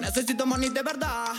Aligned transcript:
Necesito 0.00 0.44
money 0.44 0.68
de 0.68 0.82
verdad. 0.82 1.32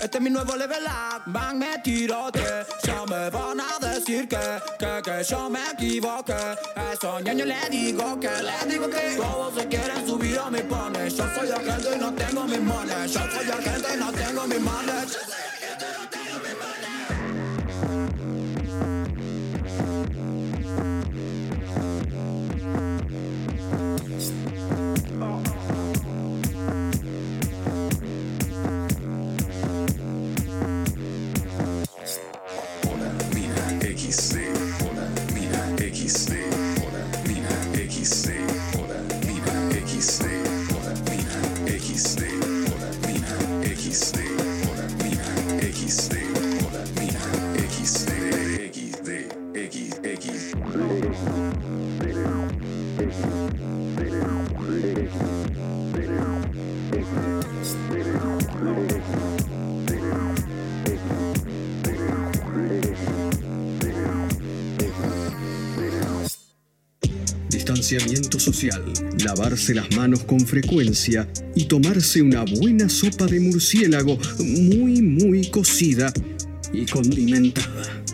Este 0.00 0.18
es 0.18 0.22
mi 0.22 0.30
nuevo 0.30 0.56
level 0.56 0.84
up. 0.84 1.22
Van, 1.26 1.58
me 1.58 1.78
tirote. 1.80 2.42
Ya 2.82 3.04
me 3.04 3.28
van 3.28 3.60
a 3.60 3.78
decir 3.78 4.26
que, 4.26 4.38
que, 4.78 5.02
que 5.04 5.24
yo 5.24 5.50
me 5.50 5.60
equivoqué. 5.70 6.56
Eso 6.92 7.20
ñaño 7.20 7.44
le 7.44 7.56
digo 7.70 8.18
que, 8.18 8.28
le 8.28 8.72
digo 8.72 8.88
que 8.88 9.16
todos 9.16 9.54
se 9.54 9.68
quieren 9.68 10.06
subir 10.06 10.38
a 10.38 10.50
mi 10.50 10.60
pone. 10.60 11.10
Yo 11.10 11.24
soy 11.34 11.50
agente 11.50 11.94
y 11.94 11.98
no 11.98 12.12
tengo 12.14 12.44
mis 12.44 12.60
mones. 12.60 13.12
Yo 13.12 13.20
soy 13.20 13.50
agente 13.50 13.88
y 13.94 13.96
no 13.98 14.12
tengo 14.12 14.46
mis 14.46 14.60
mones. 14.60 15.18
Distanciamiento 67.66 68.38
social, 68.38 68.80
lavarse 69.24 69.74
las 69.74 69.90
manos 69.96 70.22
con 70.22 70.38
frecuencia 70.38 71.28
y 71.56 71.64
tomarse 71.64 72.22
una 72.22 72.44
buena 72.44 72.88
sopa 72.88 73.26
de 73.26 73.40
murciélago 73.40 74.20
muy 74.38 75.02
muy 75.02 75.50
cocida 75.50 76.12
y 76.72 76.86
condimentada. 76.86 78.04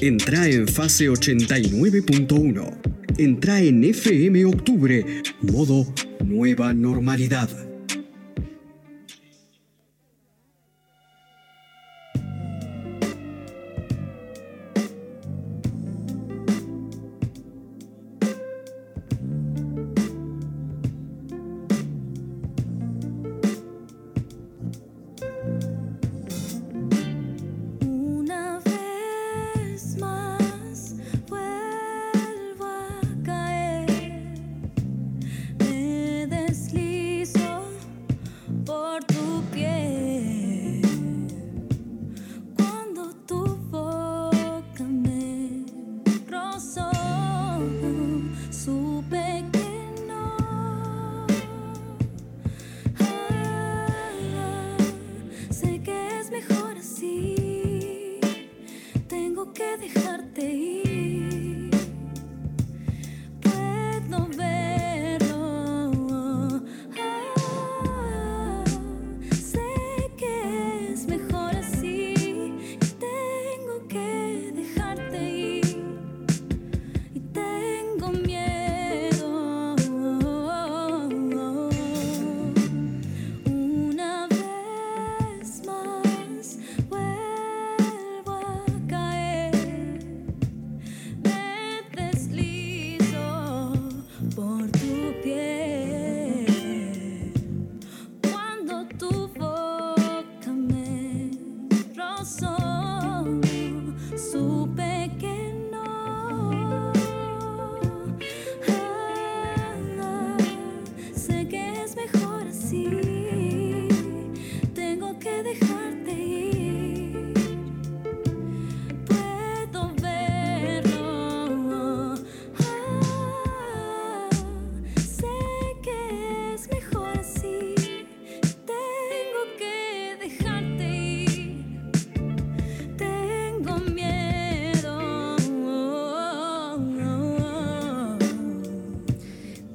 Entra 0.00 0.48
en 0.48 0.66
fase 0.66 1.08
89.1. 1.08 2.76
Entra 3.18 3.60
en 3.60 3.84
FM 3.84 4.46
Octubre, 4.46 5.22
modo 5.40 5.86
nueva 6.24 6.74
normalidad. 6.74 7.63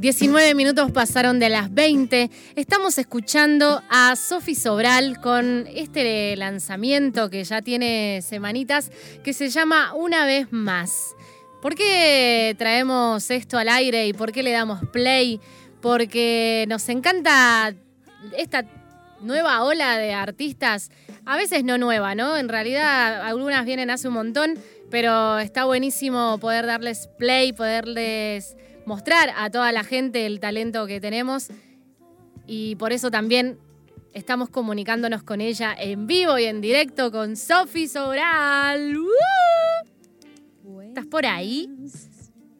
19 0.09 0.55
minutos 0.55 0.89
pasaron 0.89 1.37
de 1.37 1.49
las 1.49 1.71
20. 1.71 2.31
Estamos 2.55 2.97
escuchando 2.97 3.83
a 3.91 4.15
Sofi 4.15 4.55
Sobral 4.55 5.21
con 5.21 5.67
este 5.67 6.35
lanzamiento 6.35 7.29
que 7.29 7.43
ya 7.43 7.61
tiene 7.61 8.23
semanitas 8.23 8.91
que 9.23 9.33
se 9.33 9.49
llama 9.49 9.93
Una 9.93 10.25
vez 10.25 10.51
más. 10.51 11.15
¿Por 11.61 11.75
qué 11.75 12.55
traemos 12.57 13.29
esto 13.29 13.59
al 13.59 13.69
aire 13.69 14.07
y 14.07 14.13
por 14.13 14.31
qué 14.31 14.41
le 14.41 14.49
damos 14.49 14.79
play? 14.91 15.39
Porque 15.79 16.65
nos 16.67 16.89
encanta 16.89 17.75
esta 18.35 18.65
nueva 19.21 19.63
ola 19.63 19.99
de 19.99 20.11
artistas, 20.11 20.89
a 21.23 21.37
veces 21.37 21.63
no 21.63 21.77
nueva, 21.77 22.15
¿no? 22.15 22.35
En 22.35 22.49
realidad 22.49 23.21
algunas 23.21 23.63
vienen 23.63 23.91
hace 23.91 24.07
un 24.07 24.15
montón, 24.15 24.57
pero 24.89 25.37
está 25.37 25.65
buenísimo 25.65 26.39
poder 26.39 26.65
darles 26.65 27.07
play, 27.19 27.53
poderles 27.53 28.55
mostrar 28.89 29.29
a 29.37 29.51
toda 29.51 29.71
la 29.71 29.83
gente 29.83 30.25
el 30.25 30.39
talento 30.39 30.87
que 30.87 30.99
tenemos 30.99 31.49
y 32.47 32.75
por 32.77 32.91
eso 32.91 33.11
también 33.11 33.59
estamos 34.15 34.49
comunicándonos 34.49 35.21
con 35.21 35.41
ella 35.41 35.75
en 35.77 36.07
vivo 36.07 36.39
y 36.39 36.45
en 36.45 36.59
directo 36.59 37.11
con 37.11 37.37
Sofi 37.37 37.87
Sobral. 37.87 38.97
¡Uh! 38.97 40.81
¿Estás 40.81 41.05
por 41.05 41.27
ahí? 41.27 41.69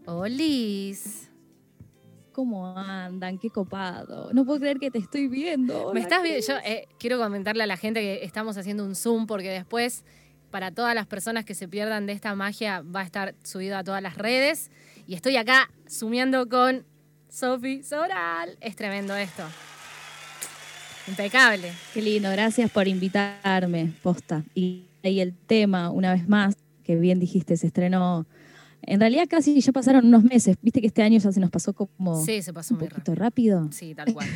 Olis. 0.05 1.29
¿Cómo 2.31 2.77
andan? 2.77 3.39
Qué 3.39 3.49
copado. 3.49 4.31
No 4.31 4.45
puedo 4.45 4.59
creer 4.59 4.77
que 4.77 4.91
te 4.91 4.99
estoy 4.99 5.27
viendo. 5.27 5.91
Me 5.95 5.99
estás 5.99 6.19
¿qué- 6.21 6.25
viendo. 6.29 6.45
Yo 6.47 6.57
eh, 6.63 6.87
quiero 6.99 7.17
comentarle 7.17 7.63
a 7.63 7.67
la 7.67 7.75
gente 7.75 8.01
que 8.01 8.23
estamos 8.23 8.55
haciendo 8.55 8.85
un 8.85 8.95
Zoom 8.95 9.25
porque 9.25 9.49
después, 9.49 10.05
para 10.51 10.69
todas 10.71 10.93
las 10.93 11.07
personas 11.07 11.43
que 11.43 11.55
se 11.55 11.67
pierdan 11.67 12.05
de 12.05 12.13
esta 12.13 12.35
magia, 12.35 12.81
va 12.81 12.99
a 13.01 13.03
estar 13.03 13.33
subido 13.43 13.75
a 13.77 13.83
todas 13.83 14.03
las 14.03 14.15
redes. 14.15 14.69
Y 15.09 15.15
estoy 15.15 15.37
acá 15.37 15.71
sumiendo 15.87 16.47
con 16.47 16.85
Sofi 17.29 17.81
Sobral. 17.81 18.59
Es 18.61 18.75
tremendo 18.75 19.15
esto. 19.15 19.41
Impecable. 21.07 21.71
Qué 21.95 22.03
lindo, 22.03 22.29
gracias 22.29 22.69
por 22.69 22.87
invitarme, 22.87 23.91
posta. 24.03 24.43
Y 24.53 24.83
ahí 25.03 25.19
el 25.19 25.33
tema, 25.33 25.89
una 25.89 26.13
vez 26.13 26.29
más, 26.29 26.57
que 26.83 26.95
bien 26.95 27.19
dijiste, 27.19 27.57
se 27.57 27.65
estrenó. 27.65 28.27
En 28.83 28.99
realidad 28.99 29.25
casi 29.27 29.59
ya 29.59 29.71
pasaron 29.71 30.05
unos 30.05 30.23
meses. 30.23 30.57
Viste 30.61 30.79
que 30.79 30.85
este 30.85 31.01
año 31.01 31.17
ya 31.17 31.31
se 31.31 31.39
nos 31.39 31.49
pasó 31.49 31.73
como 31.73 32.23
Sí, 32.23 32.43
se 32.43 32.53
pasó 32.53 32.75
un 32.75 32.81
muy 32.81 32.89
poquito 32.89 33.15
rápido. 33.15 33.61
rápido. 33.61 33.71
Sí, 33.71 33.95
tal 33.95 34.13
cual. 34.13 34.27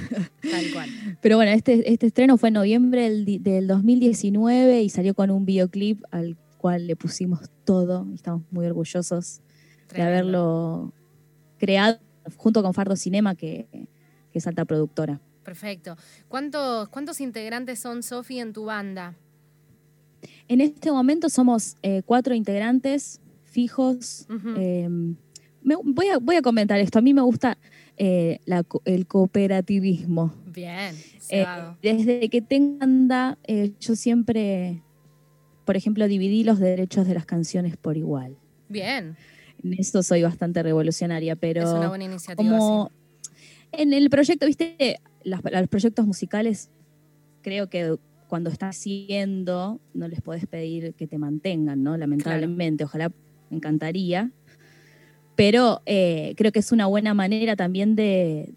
Tal 0.41 0.71
cual. 0.73 0.89
Pero 1.21 1.35
bueno, 1.35 1.51
este, 1.51 1.93
este 1.93 2.07
estreno 2.07 2.39
fue 2.39 2.49
en 2.49 2.55
noviembre 2.55 3.11
del, 3.11 3.43
del 3.43 3.67
2019 3.67 4.81
y 4.81 4.89
salió 4.89 5.13
con 5.13 5.29
un 5.29 5.45
videoclip 5.45 6.03
al 6.09 6.35
cual 6.57 6.87
le 6.87 6.95
pusimos 6.95 7.41
todo. 7.63 8.07
y 8.09 8.15
Estamos 8.15 8.41
muy 8.49 8.65
orgullosos 8.65 9.43
de 9.93 10.01
haberlo 10.01 10.93
creado 11.57 11.99
junto 12.37 12.61
con 12.63 12.73
Fardo 12.73 12.95
Cinema, 12.95 13.35
que, 13.35 13.67
que 14.31 14.39
es 14.39 14.47
alta 14.47 14.65
productora. 14.65 15.19
Perfecto. 15.43 15.97
¿Cuántos, 16.29 16.87
¿Cuántos 16.89 17.19
integrantes 17.21 17.79
son, 17.79 18.01
Sofi, 18.03 18.39
en 18.39 18.53
tu 18.53 18.65
banda? 18.65 19.15
En 20.47 20.61
este 20.61 20.91
momento 20.91 21.29
somos 21.29 21.75
eh, 21.83 22.01
cuatro 22.05 22.33
integrantes 22.33 23.19
fijos. 23.43 24.25
Eh, 24.57 24.87
me- 25.61 25.75
voy, 25.83 26.07
a, 26.07 26.17
voy 26.17 26.35
a 26.37 26.41
comentar 26.41 26.79
esto. 26.79 26.99
A 26.99 27.01
mí 27.01 27.13
me 27.13 27.21
gusta 27.21 27.57
eh, 27.97 28.39
la 28.45 28.63
el 28.85 29.05
cooperativismo. 29.05 30.33
Bien. 30.47 30.95
Eh, 31.29 31.45
desde 31.81 32.29
que 32.29 32.41
tengo 32.41 32.77
banda, 32.79 33.37
yo 33.79 33.95
siempre, 33.95 34.81
por 35.65 35.75
ejemplo, 35.75 36.07
dividí 36.07 36.43
los 36.43 36.59
derechos 36.59 37.05
de 37.07 37.13
las 37.15 37.25
canciones 37.25 37.75
por 37.77 37.97
igual. 37.97 38.37
Bien. 38.69 39.15
En 39.63 39.73
eso 39.73 40.03
soy 40.03 40.21
bastante 40.23 40.61
revolucionaria, 40.63 41.35
pero 41.35 41.61
es 41.63 41.69
una 41.73 41.89
buena 41.89 42.03
iniciativa. 42.05 42.35
como 42.57 42.91
en 43.71 43.93
el 43.93 44.09
proyecto, 44.09 44.45
viste, 44.45 44.99
las- 45.23 45.41
los 45.43 45.67
proyectos 45.67 46.05
musicales, 46.05 46.69
creo 47.41 47.69
que 47.69 47.95
cuando 48.27 48.49
estás 48.49 48.77
haciendo, 48.77 49.79
no 49.93 50.07
les 50.07 50.21
podés 50.21 50.45
pedir 50.47 50.93
que 50.95 51.07
te 51.07 51.17
mantengan, 51.17 51.83
¿no? 51.83 51.95
Lamentablemente, 51.97 52.83
ojalá 52.83 53.09
me 53.49 53.57
encantaría. 53.57 54.31
Pero 55.35 55.81
eh, 55.85 56.33
creo 56.37 56.51
que 56.51 56.59
es 56.59 56.71
una 56.71 56.85
buena 56.85 57.13
manera 57.13 57.55
también 57.55 57.95
de 57.95 58.53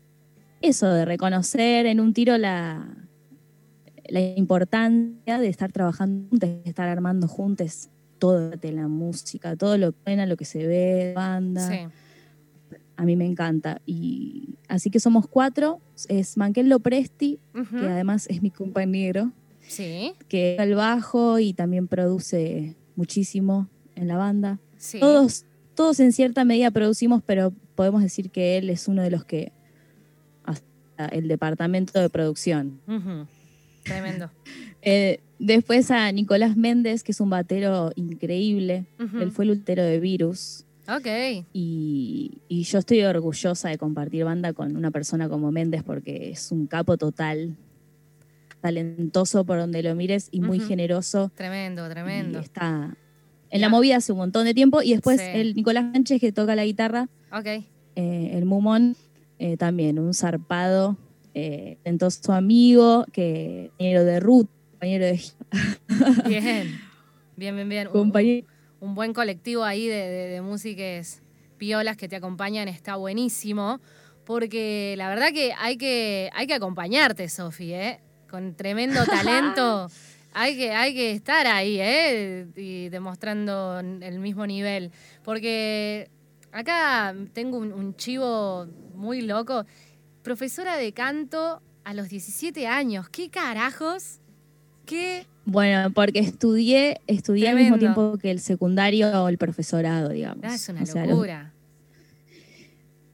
eso, 0.61 0.87
de 0.89 1.05
reconocer 1.05 1.87
en 1.87 2.01
un 2.01 2.13
tiro 2.13 2.37
la, 2.37 2.95
la 4.09 4.21
importancia 4.21 5.39
de 5.39 5.49
estar 5.49 5.73
trabajando 5.73 6.29
juntos, 6.31 6.49
de 6.49 6.63
estar 6.65 6.89
armando 6.89 7.29
juntos 7.29 7.89
todo 8.19 8.51
la 8.73 8.89
música, 8.89 9.57
todo 9.57 9.77
lo 9.79 9.93
que 9.93 9.99
suena, 10.05 10.27
lo 10.27 10.37
que 10.37 10.45
se 10.45 10.67
ve, 10.67 11.13
banda 11.15 11.69
Sí. 11.71 11.79
a 12.97 13.05
mí 13.05 13.15
me 13.17 13.27
encanta. 13.27 13.81
Y 13.87 14.57
así 14.69 14.91
que 14.91 15.01
somos 15.01 15.27
cuatro. 15.29 15.81
Es 16.09 16.37
Manquello 16.37 16.79
Presti, 16.81 17.39
Ujú. 17.55 17.77
que 17.81 17.87
además 17.89 18.27
es 18.29 18.43
mi 18.43 18.51
compañero, 18.51 19.33
Sí. 19.69 20.15
Sí. 24.77 25.01
Todos, 25.01 25.45
todos 25.75 25.99
en 26.01 26.13
cierta 26.13 26.45
medida 26.45 26.71
producimos, 26.71 27.21
pero 27.27 27.53
podemos 27.75 28.01
decir 28.03 28.31
que 28.31 28.59
él 28.59 28.71
es 28.71 28.87
uno 28.89 29.03
de 29.03 29.11
los 29.11 29.25
que 29.25 29.53
hasta 30.45 31.07
el 31.07 31.27
departamento 31.29 31.99
de 32.01 32.09
producción. 32.11 32.81
Ujú. 32.87 33.27
Tremendo. 33.85 34.31
Eh, 34.89 35.19
después 35.41 35.91
a 35.91 36.11
Nicolás 36.13 36.57
Méndez, 36.57 37.03
que 37.03 37.11
es 37.11 37.21
un 37.21 37.29
batero 37.29 37.91
increíble. 37.97 38.87
Él 39.21 39.33
fue 39.33 39.45
el 39.45 39.51
ultero 39.51 39.83
de 39.83 39.99
Virus. 39.99 40.65
Ok. 40.89 41.45
Y, 41.53 42.39
y 42.49 42.63
yo 42.63 42.79
estoy 42.79 43.03
orgullosa 43.03 43.69
de 43.69 43.79
compartir 43.79 44.23
banda 44.25 44.53
con 44.53 44.77
una 44.77 44.93
persona 44.93 45.29
como 45.29 45.51
Méndez 45.51 45.83
porque 45.83 46.31
es 46.31 46.53
un 46.53 46.69
capo 46.69 46.97
total, 46.97 47.57
talentoso 48.61 49.45
por 49.45 49.59
donde 49.59 49.83
lo 49.83 49.95
mires 49.97 50.29
y 50.31 50.41
muy 50.41 50.61
generoso. 50.61 51.33
Tremendo, 51.35 51.87
Y 51.87 51.91
tremendo. 51.91 52.39
está 52.39 52.97
en 53.51 53.61
la 53.61 53.69
movida 53.69 53.97
hace 53.97 54.13
un 54.13 54.19
montón 54.19 54.45
de 54.45 54.55
tiempo. 54.55 54.83
Y 54.83 54.93
después 54.93 55.21
Sí. 55.21 55.27
el 55.35 55.55
Nicolás 55.57 55.93
Sánchez 55.93 56.21
que 56.21 56.31
toca 56.31 56.55
la 56.55 56.65
guitarra, 56.65 57.09
Ok. 57.33 57.47
eh, 57.47 57.65
el 58.35 58.45
Mumón, 58.45 58.95
eh, 59.41 59.57
también 59.57 59.99
un 59.99 60.15
zarpado, 60.15 60.97
eh, 61.35 61.77
talentoso 61.83 62.33
amigo, 62.33 63.05
que 63.13 63.71
compañero 63.73 64.05
de 64.05 64.21
Ruth, 64.21 64.49
compañero 64.87 65.07
de 65.07 66.29
Bien. 66.29 66.81
Bien, 67.37 67.55
bien, 67.57 67.69
bien. 67.69 67.89
Un- 68.81 68.95
buen 68.95 69.13
colectivo 69.13 69.65
ahí 69.65 69.87
de, 69.89 69.95
de, 69.97 70.29
de 70.29 70.41
músicas 70.43 71.23
piolas 71.59 71.97
que 71.97 72.09
te 72.09 72.17
acompañan 72.17 72.69
está 72.69 72.97
buenísimo. 72.97 73.81
Porque 74.25 74.95
la 74.97 75.09
verdad 75.09 75.33
que 75.33 75.53
hay 75.57 75.77
que, 75.77 76.31
hay 76.35 76.47
que 76.47 76.55
acompañarte, 76.55 77.29
Sofi, 77.29 77.73
¿eh? 77.73 78.01
Con 78.29 78.55
tremendo 78.57 79.05
talento. 79.07 79.89
hay, 80.35 80.57
que, 80.57 80.73
hay 80.73 80.95
que 80.95 81.13
estar 81.13 81.47
ahí, 81.47 81.79
¿eh? 81.81 82.47
Y 82.57 82.89
demostrando 82.89 83.79
el 83.81 84.19
mismo 84.19 84.47
nivel. 84.47 84.91
Porque 85.25 86.11
acá 86.53 87.15
tengo 87.33 87.59
un, 87.59 87.73
un 87.73 87.95
chivo 87.97 88.67
muy 88.95 89.21
loco. 89.23 89.65
Profesora 90.23 90.77
de 90.77 90.93
canto 90.93 91.63
a 91.85 91.95
los 91.95 92.09
17 92.09 92.67
años. 92.67 93.09
¿Qué 93.09 93.31
carajos? 93.31 94.19
¿Qué 94.87 95.27
Bueno, 95.45 95.91
porque 95.93 96.21
estudié, 96.21 97.01
estudié 97.07 97.49
al 97.51 97.57
mismo 97.57 97.79
tiempo 97.79 98.17
que 98.19 98.31
el 98.31 98.41
secundario 98.41 99.23
o 99.23 99.29
el 99.29 99.37
profesorado, 99.39 100.09
digamos. 100.09 100.43
Ah, 100.45 100.55
es 100.55 100.69
una 100.69 100.83
O 100.83 100.87
sea, 100.87 101.03
los- 101.07 101.11
locura. 101.17 101.53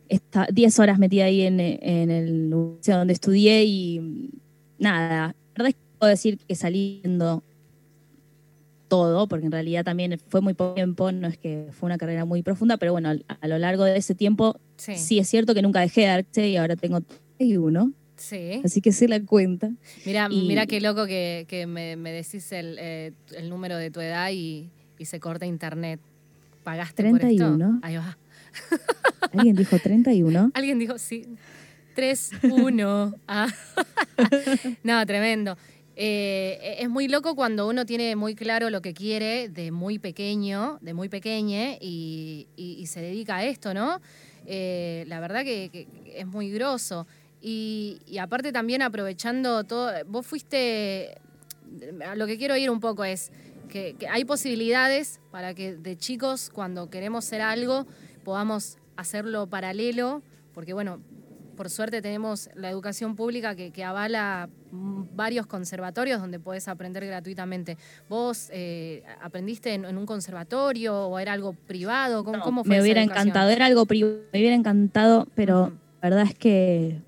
está 0.08 0.46
10 0.52 0.78
horas 0.78 0.98
metida 0.98 1.24
ahí 1.24 1.42
en, 1.42 1.58
en 1.60 2.10
el 2.10 2.50
liceo 2.50 2.98
donde 2.98 3.14
estudié 3.14 3.64
y 3.64 4.30
nada, 4.78 5.08
la 5.28 5.34
verdad 5.56 5.68
es 5.68 5.74
que 5.74 5.80
puedo 5.98 6.10
decir 6.10 6.38
que 6.38 6.54
saliendo 6.54 7.42
todo, 8.88 9.26
porque 9.26 9.46
en 9.46 9.52
realidad 9.52 9.84
también 9.84 10.18
fue 10.28 10.42
muy 10.42 10.52
poco 10.52 10.74
tiempo, 10.74 11.10
no 11.12 11.26
es 11.28 11.38
que 11.38 11.68
fue 11.72 11.86
una 11.86 11.96
carrera 11.96 12.26
muy 12.26 12.42
profunda, 12.42 12.76
pero 12.76 12.92
bueno, 12.92 13.08
a, 13.10 13.16
a 13.40 13.48
lo 13.48 13.58
largo 13.58 13.84
de 13.84 13.96
ese 13.96 14.14
tiempo 14.14 14.58
Sí. 14.76 14.96
sí. 14.96 15.18
es 15.18 15.28
cierto 15.28 15.54
que 15.54 15.62
nunca 15.62 15.80
dejé 15.80 16.02
de 16.02 16.08
arte 16.08 16.48
y 16.48 16.56
ahora 16.56 16.76
tengo 16.76 17.00
31, 17.38 17.92
Sí. 18.22 18.60
así 18.64 18.80
que 18.80 18.92
sé 18.92 19.08
la 19.08 19.20
cuenta. 19.20 19.70
Mira, 20.06 20.28
Y- 20.30 20.46
mira 20.46 20.66
qué 20.66 20.80
loco 20.80 21.06
que, 21.06 21.44
que 21.48 21.66
me, 21.66 21.96
me 21.96 22.12
decís 22.12 22.52
el, 22.52 22.76
eh, 22.78 23.12
el 23.36 23.50
número 23.50 23.76
de 23.76 23.90
tu 23.90 24.00
edad 24.00 24.30
y, 24.30 24.70
y 24.98 25.04
se 25.06 25.18
corta 25.18 25.44
internet. 25.44 25.98
¿Pagaste 26.62 27.02
por 27.10 27.18
31. 27.18 27.64
esto? 27.74 27.78
Ahí 27.86 27.96
va. 27.96 28.16
¿Alguien 29.32 29.56
dijo 29.56 29.76
31? 29.78 30.52
Alguien 30.54 30.78
dijo, 30.78 30.98
sí. 30.98 31.26
3, 31.96 32.30
1. 32.44 33.14
Ah. 33.26 33.48
no, 34.84 35.04
tremendo. 35.06 35.56
Eh, 35.96 36.76
es 36.78 36.88
muy 36.88 37.06
loco 37.08 37.34
cuando 37.34 37.68
uno 37.68 37.84
tiene 37.84 38.16
muy 38.16 38.34
claro 38.34 38.70
lo 38.70 38.80
que 38.80 38.94
quiere 38.94 39.48
de 39.48 39.70
muy 39.72 39.98
pequeño, 39.98 40.78
de 40.80 40.94
muy 40.94 41.08
pequeñe, 41.08 41.78
y, 41.80 42.46
y- 42.56 42.76
y 42.78 42.86
se 42.86 43.00
dedica 43.00 43.36
a 43.38 43.44
esto, 43.44 43.74
¿no? 43.74 44.00
Eh, 44.46 45.04
la 45.06 45.20
verdad 45.20 45.44
que, 45.44 45.68
que 45.72 45.86
es 46.16 46.26
muy 46.26 46.50
grosso. 46.50 47.06
Y, 47.42 48.00
y 48.06 48.18
aparte 48.18 48.52
también 48.52 48.82
aprovechando 48.82 49.64
todo, 49.64 49.90
vos 50.06 50.24
fuiste, 50.24 51.18
a 52.06 52.14
lo 52.14 52.26
que 52.26 52.38
quiero 52.38 52.56
ir 52.56 52.70
un 52.70 52.78
poco 52.78 53.04
es 53.04 53.32
que, 53.68 53.94
que 53.98 54.06
hay 54.08 54.24
posibilidades 54.24 55.20
para 55.32 55.52
que 55.52 55.74
de 55.74 55.96
chicos 55.96 56.50
cuando 56.50 56.88
queremos 56.88 57.24
ser 57.24 57.40
algo 57.40 57.86
podamos 58.22 58.78
hacerlo 58.96 59.48
paralelo, 59.48 60.22
porque 60.54 60.72
bueno, 60.72 61.00
por 61.56 61.68
suerte 61.68 62.00
tenemos 62.00 62.48
la 62.54 62.70
educación 62.70 63.16
pública 63.16 63.54
que, 63.54 63.72
que 63.72 63.84
avala 63.84 64.48
varios 64.70 65.46
conservatorios 65.46 66.20
donde 66.20 66.38
podés 66.38 66.68
aprender 66.68 67.04
gratuitamente. 67.06 67.76
¿Vos 68.08 68.48
eh, 68.52 69.02
aprendiste 69.20 69.74
en, 69.74 69.84
en 69.84 69.98
un 69.98 70.06
conservatorio 70.06 71.08
o 71.08 71.18
era 71.18 71.32
algo 71.32 71.52
privado? 71.52 72.24
¿Cómo, 72.24 72.38
No, 72.38 72.44
cómo 72.44 72.64
fue 72.64 72.76
me 72.76 72.82
hubiera 72.82 73.02
encantado, 73.02 73.50
era 73.50 73.66
algo 73.66 73.84
privado, 73.86 74.20
me 74.32 74.38
hubiera 74.38 74.54
encantado, 74.54 75.26
pero 75.34 75.72
la 76.00 76.08
verdad 76.08 76.24
es 76.24 76.34
que, 76.34 77.00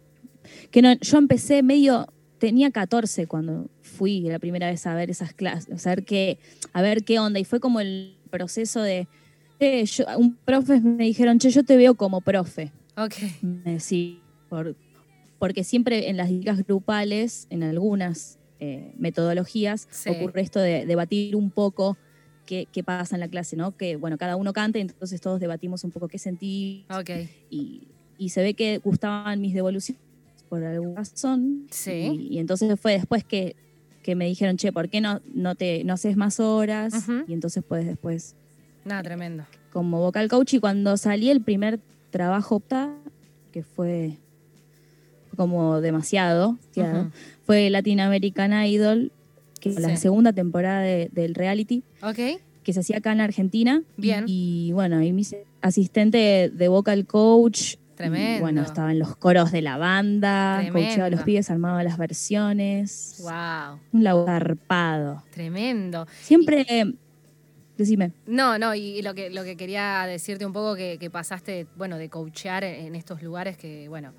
que 0.71 0.83
no, 0.83 0.93
yo 1.01 1.19
empecé 1.19 1.63
medio, 1.63 2.07
tenía 2.39 2.71
14 2.71 3.27
cuando 3.27 3.71
fui 3.83 4.21
la 4.21 4.39
primera 4.39 4.69
vez 4.69 4.87
a 4.87 4.95
ver 4.95 5.11
esas 5.11 5.33
clases, 5.35 5.87
a 5.87 5.91
ver 5.91 6.05
qué, 6.05 6.39
a 6.73 6.83
ver 6.83 7.05
qué 7.05 7.19
onda, 7.19 7.39
y 7.41 7.45
fue 7.45 7.61
como 7.61 7.81
el 7.81 8.17
proceso 8.31 8.83
de, 8.83 9.09
eh, 9.61 9.85
yo- 9.87 10.05
un 10.19 10.37
profe 10.45 10.81
me 10.81 11.05
dijeron, 11.05 11.39
che, 11.39 11.51
yo 11.51 11.63
te 11.65 11.77
veo 11.77 11.95
como 11.95 12.21
profe, 12.21 12.73
Ok, 12.97 13.15
me 13.43 13.79
por, 14.49 14.77
porque 15.39 15.65
siempre 15.65 16.09
en 16.11 16.17
las 16.17 16.31
ligas 16.31 16.65
grupales, 16.67 17.47
en 17.51 17.63
algunas 17.63 18.39
eh, 18.61 18.95
metodologías, 18.97 19.89
Sí. 19.91 20.11
ocurre 20.11 20.41
esto 20.41 20.61
de 20.61 20.87
debatir 20.87 21.35
un 21.37 21.51
poco 21.51 21.99
qué, 22.47 22.67
qué 22.73 22.83
pasa 22.85 23.17
en 23.17 23.21
la 23.21 23.29
clase, 23.29 23.57
¿no? 23.57 23.77
Que, 23.77 23.97
bueno, 23.97 24.17
cada 24.17 24.37
uno 24.37 24.53
canta, 24.53 24.79
entonces 24.79 25.21
todos 25.21 25.41
debatimos 25.41 25.83
un 25.85 25.91
poco 25.91 26.09
qué 26.09 26.19
sentí 26.19 26.87
ok. 26.89 27.11
y, 27.51 27.89
y 28.17 28.29
se 28.29 28.43
ve 28.43 28.55
que 28.55 28.79
gustaban 28.79 29.41
mis 29.41 29.55
devoluciones 29.55 30.01
por 30.49 30.63
alguna 30.65 30.97
razón. 30.97 31.67
Sí. 31.71 31.91
Y, 32.31 32.35
y 32.35 32.39
entonces 32.39 32.79
fue 32.81 32.93
después 32.93 33.25
que, 33.25 33.57
que 34.03 34.15
me 34.15 34.27
dijeron, 34.27 34.57
che, 34.57 34.73
¿por 34.73 34.89
qué 34.89 35.01
no, 35.01 35.21
no, 35.35 35.55
te, 35.55 35.83
no 35.85 35.95
haces 35.95 36.17
más 36.17 36.41
horas? 36.41 37.07
Y 37.27 37.33
entonces 37.33 37.63
pues 37.67 37.87
después 37.87 38.35
Nada, 38.85 39.03
tremendo. 39.03 39.45
como 39.73 40.01
vocal 40.01 40.29
coach 40.29 40.55
y 40.55 40.59
cuando 40.61 40.97
salí 40.97 41.31
el 41.31 41.41
primer 41.41 41.81
trabajo 42.11 42.63
que 43.53 43.63
fue 43.63 44.19
como 45.37 45.81
demasiado, 45.81 46.59
fue 47.45 47.69
Latin 47.71 48.01
American 48.01 48.53
Idol, 48.67 49.11
que 49.61 49.73
Sí. 49.73 49.81
la 49.81 49.97
segunda 49.97 50.33
temporada 50.33 50.81
de- 50.83 51.09
del 51.13 51.35
reality 51.35 51.83
Ok, 52.03 52.19
que 52.63 52.73
se 52.73 52.81
hacía 52.81 52.99
acá 52.99 53.13
en 53.13 53.21
Argentina. 53.21 53.83
Bien. 53.97 54.25
Y, 54.29 54.71
bueno, 54.73 54.99
ahí 54.99 55.13
me 55.13 55.23
hice 55.23 55.45
asistente 55.61 56.51
de 56.55 56.69
vocal 56.69 57.07
coach. 57.07 57.77
Y, 57.95 57.97
Tremendo. 57.97 58.41
bueno, 58.41 58.63
estaba 58.63 58.91
en 58.93 58.99
los 58.99 59.17
coros 59.17 59.53
de 59.53 59.63
la 59.63 59.77
banda, 59.79 60.63
coachaba 60.73 61.07
a 61.07 61.11
los 61.11 61.23
pibes, 61.23 61.51
armaba 61.51 61.83
las 61.83 61.97
versiones. 61.97 63.21
wow, 63.23 63.79
Un 63.93 64.05
zarpado. 64.27 65.23
tremendo. 65.31 66.07
Siempre, 66.21 66.67
decime. 67.79 68.13
No, 68.27 68.59
no, 68.59 68.75
y 68.75 69.01
lo 69.03 69.15
que, 69.15 69.31
lo 69.31 69.45
que 69.45 69.57
quería 69.57 70.05
decirte 70.07 70.45
un 70.47 70.53
poco 70.53 70.75
que, 70.77 70.99
que 70.99 71.11
pasaste, 71.11 71.67
bueno, 71.77 71.97
de 71.99 72.09
coachear 72.09 72.65
en, 72.65 72.87
en 72.87 72.95
estos 72.95 73.23
lugares 73.23 73.57
que, 73.57 73.89
bueno, 73.89 74.13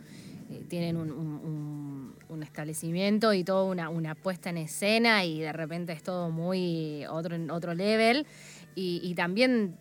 eh, 0.52 0.64
tienen 0.70 0.98
un, 0.98 1.12
un- 1.12 1.42
un- 1.44 2.16
un 2.28 2.44
establecimiento 2.44 3.34
y 3.34 3.44
toda 3.44 3.64
una, 3.66 3.90
una 3.90 4.16
puesta 4.16 4.50
en 4.50 4.58
escena 4.58 5.24
y 5.26 5.40
de 5.42 5.54
repente 5.54 5.94
es 5.94 6.02
todo 6.04 6.30
muy 6.32 7.06
otro, 7.10 7.36
otro 7.52 7.74
level. 7.74 8.26
Y, 8.76 9.00
y 9.04 9.14
también 9.16 9.76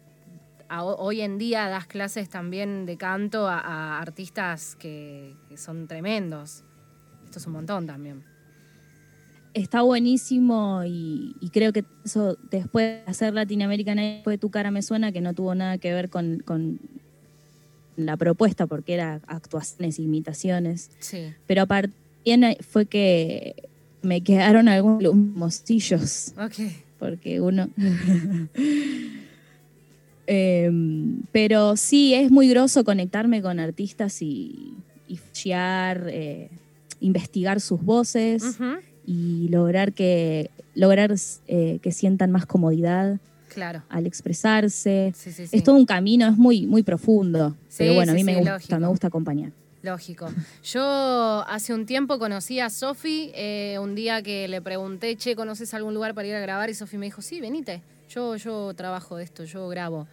a- 0.77 0.85
hoy 0.85 1.21
en 1.21 1.39
día 1.39 1.69
das 1.69 1.87
clases 1.87 2.29
también 2.29 2.87
de 2.87 2.97
canto 2.97 3.49
a, 3.49 3.59
a 3.61 4.01
artistas 4.01 4.77
que, 4.77 5.35
que 5.49 5.57
son 5.57 5.87
tremendos. 5.87 6.65
Esto 7.25 7.39
es 7.39 7.47
un 7.47 7.53
montón 7.55 7.87
también. 7.87 8.23
Está 9.55 9.83
buenísimo 9.83 10.83
y, 10.85 11.37
y 11.41 11.51
creo 11.51 11.73
que 11.73 11.85
eso 12.05 12.37
después 12.51 13.05
de 13.05 13.11
hacer 13.11 13.35
Latin 13.35 13.63
American 13.63 13.99
Idol 14.01 14.21
fue 14.25 14.37
Tu 14.39 14.51
cara 14.51 14.71
me 14.73 14.83
suena, 14.83 15.13
que 15.13 15.21
no 15.21 15.33
tuvo 15.33 15.55
nada 15.55 15.79
que 15.79 15.93
ver 15.93 16.11
con, 16.11 16.41
con 16.45 16.81
la 17.97 18.17
propuesta 18.17 18.67
porque 18.67 18.95
era 18.95 19.21
actuaciones, 19.29 20.01
imitaciones. 20.01 20.91
Sí. 20.99 21.33
Pero 21.47 21.63
aparte 21.63 21.95
fue 22.69 22.87
que 22.87 23.69
me 24.03 24.23
quedaron 24.23 24.67
algunos 24.69 25.15
mostillos, 25.15 26.35
Ok. 26.37 26.73
porque 26.99 27.41
uno... 27.41 27.69
Em, 30.27 31.21
pero 31.33 31.77
sí, 31.77 32.15
es 32.15 32.31
muy 32.31 32.49
groso 32.49 32.85
conectarme 32.85 33.43
con 33.43 33.61
artistas 33.61 34.23
y, 34.23 34.75
y 35.09 35.17
flashear, 35.17 36.07
eh, 36.09 36.51
investigar 37.01 37.61
sus 37.61 37.83
voces 37.83 38.59
y 39.07 39.49
lograr 39.49 39.93
que 39.93 40.51
lograr 40.75 41.15
eh, 41.47 41.79
que 41.83 41.93
sientan 41.93 42.33
más 42.33 42.47
comodidad 42.47 43.19
Claro. 43.49 43.83
al 43.89 44.07
expresarse. 44.07 45.13
Sí, 45.15 45.31
sí, 45.31 45.47
sí. 45.47 45.57
Es 45.57 45.63
todo 45.63 45.77
un 45.77 45.87
camino, 45.87 46.27
es 46.27 46.37
muy, 46.37 46.67
muy 46.67 46.83
profundo. 46.83 47.55
Pero 47.79 47.95
bueno, 47.95 48.11
a 48.13 48.15
mí 48.17 48.25
me 48.25 48.35
gusta, 48.37 48.53
lógico. 48.55 48.81
me 48.81 48.87
gusta 48.89 49.07
acompañar. 49.07 49.53
Lógico. 49.83 50.29
Yo 50.65 51.45
hace 51.47 51.75
un 51.75 51.85
tiempo 51.87 52.19
conocí 52.19 52.59
a 52.59 52.71
Sofi, 52.71 53.31
eh, 53.35 53.77
un 53.81 53.95
día 53.95 54.23
que 54.23 54.49
le 54.49 54.61
pregunté, 54.63 55.15
che, 55.17 55.37
¿conoces 55.37 55.73
algún 55.75 55.93
lugar 55.95 56.15
para 56.15 56.27
ir 56.27 56.35
a 56.35 56.41
grabar? 56.41 56.71
Y 56.71 56.75
Sofi 56.75 56.97
me 56.97 57.07
dijo, 57.07 57.21
sí, 57.23 57.41
venite, 57.41 57.83
yo, 58.15 58.37
yo 58.37 58.75
trabajo 58.75 59.17
de 59.17 59.25
esto, 59.25 59.45
yo 59.45 59.69
grabo. 59.69 60.07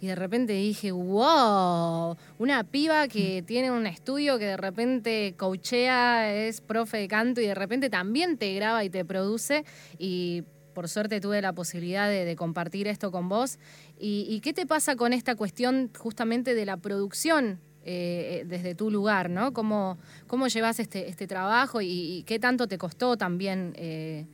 Y 0.00 0.06
de 0.08 0.14
repente 0.16 0.52
dije, 0.52 0.92
wow, 0.92 2.16
una 2.38 2.64
piba 2.64 3.08
que 3.08 3.42
tiene 3.46 3.70
un 3.70 3.86
estudio 3.86 4.38
que 4.38 4.44
de 4.46 4.56
repente 4.56 5.34
coachea, 5.36 6.34
es 6.34 6.60
profe 6.60 6.98
de 6.98 7.08
canto 7.08 7.40
y 7.40 7.46
de 7.46 7.54
repente 7.54 7.88
también 7.88 8.36
te 8.36 8.52
graba 8.54 8.84
y 8.84 8.90
te 8.90 9.04
produce. 9.04 9.64
Y 9.98 10.42
por 10.74 10.88
suerte 10.88 11.20
tuve 11.20 11.40
la 11.40 11.52
posibilidad 11.52 12.08
de, 12.08 12.24
de 12.24 12.36
compartir 12.36 12.86
esto 12.88 13.10
con 13.12 13.28
vos. 13.28 13.58
¿Y, 13.98 14.26
y 14.28 14.40
qué 14.40 14.52
te 14.52 14.66
pasa 14.66 14.96
con 14.96 15.12
esta 15.12 15.36
cuestión 15.36 15.90
justamente 15.96 16.54
de 16.54 16.66
la 16.66 16.76
producción 16.76 17.60
eh, 17.86 18.40
eh, 18.42 18.44
desde 18.46 18.74
tu 18.74 18.90
lugar, 18.90 19.30
¿no? 19.30 19.52
¿Cómo, 19.52 19.96
cómo 20.26 20.48
llevas 20.48 20.80
este, 20.80 21.08
este 21.08 21.26
trabajo 21.26 21.80
y, 21.80 21.88
y 21.88 22.22
qué 22.24 22.38
tanto 22.38 22.66
te 22.66 22.76
costó 22.78 23.16
también 23.16 23.72
eh, 23.76 24.26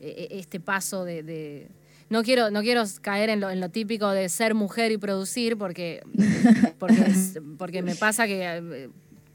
eh, 0.00 0.28
este 0.30 0.60
paso 0.60 1.04
de... 1.04 1.22
de- 1.22 1.68
No 2.10 2.22
quiero, 2.22 2.50
no 2.50 2.62
quiero 2.62 2.82
caer 3.02 3.28
en 3.30 3.40
lo, 3.40 3.50
en 3.50 3.60
lo 3.60 3.68
típico 3.68 4.08
de 4.10 4.28
ser 4.28 4.54
mujer 4.54 4.92
y 4.92 4.98
producir, 4.98 5.56
porque, 5.58 6.00
porque, 6.78 7.02
es- 7.06 7.38
porque 7.58 7.82
me 7.82 7.94
pasa 7.94 8.26
que 8.26 8.42
eh, 8.44 8.88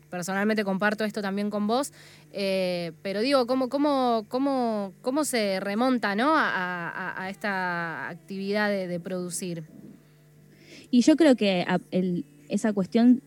personalmente 0.10 0.64
comparto 0.64 1.04
esto 1.04 1.22
también 1.22 1.50
con 1.50 1.68
vos, 1.68 1.92
eh, 2.32 2.92
pero 3.04 3.22
digo, 3.22 3.46
¿cómo, 3.48 3.70
cómo, 3.70 4.26
cómo, 4.28 4.94
cómo 5.02 5.24
se 5.24 5.60
remonta 5.60 6.16
¿no? 6.16 6.36
a, 6.36 6.50
a- 6.90 7.24
a 7.24 7.30
esta 7.30 8.10
actividad 8.10 8.70
de, 8.70 8.88
de 8.88 9.00
producir? 9.00 9.64
Y 10.90 11.02
yo 11.02 11.16
creo 11.16 11.36
que 11.36 11.66
el- 11.92 12.26
esa 12.50 12.74
cuestión 12.74 13.22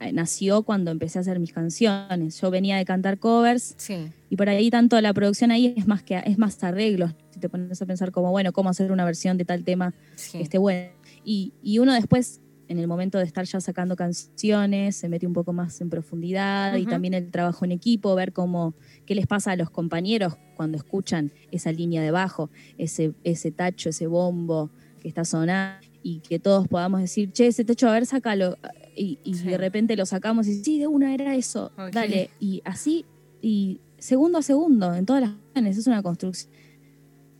eh, 0.00 0.12
nació 0.12 0.62
cuando 0.62 0.90
empecé 0.90 1.18
a 1.18 1.20
hacer 1.22 1.38
mis 1.38 1.52
canciones. 1.52 2.40
Yo 2.40 2.50
venía 2.50 2.76
de 2.76 2.84
cantar 2.84 3.18
covers 3.18 3.74
Sí, 3.76 4.08
y 4.30 4.36
por 4.36 4.48
ahí 4.48 4.70
tanto 4.70 5.00
la 5.00 5.12
producción 5.14 5.50
ahí 5.52 5.72
es 5.76 5.86
más 5.86 6.02
que 6.02 6.20
es 6.26 6.38
más 6.38 6.62
arreglos. 6.64 7.12
Te 7.44 7.50
pones 7.50 7.82
a 7.82 7.84
pensar 7.84 8.10
como, 8.10 8.30
bueno, 8.30 8.54
cómo 8.54 8.70
hacer 8.70 8.90
una 8.90 9.04
versión 9.04 9.36
de 9.36 9.44
tal 9.44 9.64
tema 9.64 9.92
sí. 10.14 10.38
que 10.38 10.44
esté 10.44 10.56
buena. 10.56 10.88
Y, 11.26 11.52
y 11.62 11.78
uno 11.78 11.92
después, 11.92 12.40
en 12.68 12.78
el 12.78 12.88
momento 12.88 13.18
de 13.18 13.24
estar 13.24 13.44
ya 13.44 13.60
sacando 13.60 13.96
canciones, 13.96 14.96
se 14.96 15.10
mete 15.10 15.26
un 15.26 15.34
poco 15.34 15.52
más 15.52 15.78
en 15.82 15.90
profundidad 15.90 16.74
y 16.76 16.86
también 16.86 17.12
el 17.12 17.30
trabajo 17.30 17.66
en 17.66 17.72
equipo, 17.72 18.14
ver 18.14 18.32
cómo, 18.32 18.72
qué 19.04 19.14
les 19.14 19.26
pasa 19.26 19.50
a 19.50 19.56
los 19.56 19.68
compañeros 19.68 20.38
cuando 20.56 20.78
escuchan 20.78 21.32
esa 21.50 21.70
línea 21.70 22.00
de 22.02 22.10
bajo, 22.10 22.48
ese, 22.78 23.12
ese 23.24 23.50
tacho, 23.50 23.90
ese 23.90 24.06
bombo 24.06 24.70
que 25.02 25.08
está 25.08 25.26
sonando 25.26 25.86
y 26.02 26.20
que 26.20 26.38
todos 26.38 26.66
podamos 26.66 27.02
decir, 27.02 27.30
che, 27.30 27.48
ese 27.48 27.66
tacho, 27.66 27.90
a 27.90 27.92
ver, 27.92 28.06
sácalo. 28.06 28.56
Y, 28.96 29.18
y 29.22 29.34
Sí. 29.34 29.48
de 29.48 29.58
repente 29.58 29.96
lo 29.96 30.06
sacamos 30.06 30.46
y 30.46 30.64
sí, 30.64 30.78
de 30.78 30.86
una 30.86 31.12
era 31.12 31.34
eso, 31.36 31.72
dale. 31.92 32.30
Y 32.40 32.62
así, 32.64 33.04
y 33.42 33.80
segundo 33.98 34.38
a 34.38 34.42
segundo, 34.42 34.94
en 34.94 35.04
todas 35.04 35.20
las 35.20 35.32
canciones, 35.52 35.76
es 35.76 35.86
una 35.86 36.02
construcción 36.02 36.54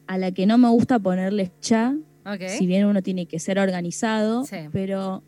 a 0.06 0.18
la 0.18 0.32
que 0.32 0.46
no 0.46 0.58
me 0.58 0.68
gusta 0.68 0.98
ponerle 0.98 1.52
ya, 1.62 1.96
Ok. 2.26 2.42
si 2.48 2.66
bien 2.66 2.86
uno 2.86 3.02
tiene 3.02 3.26
que 3.26 3.38
ser 3.38 3.58
organizado, 3.58 4.44
Sí. 4.44 4.56
pero 4.72 5.22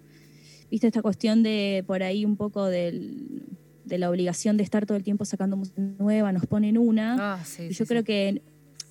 viste 0.70 0.86
esta 0.86 1.02
cuestión 1.02 1.42
de 1.42 1.84
por 1.86 2.02
ahí 2.02 2.24
un 2.24 2.36
poco 2.36 2.66
del- 2.66 3.44
de 3.84 3.98
la 3.98 4.10
obligación 4.10 4.56
de 4.56 4.64
estar 4.64 4.84
todo 4.84 4.96
el 4.98 5.04
tiempo 5.04 5.24
sacando 5.24 5.56
música 5.56 5.80
nueva, 5.80 6.32
nos 6.32 6.46
ponen 6.46 6.76
una. 6.76 7.34
Ah, 7.34 7.44
sí, 7.44 7.64
y 7.64 7.68
sí, 7.68 7.74
yo 7.74 7.84
sí. 7.84 7.88
creo 7.88 8.02
que 8.04 8.42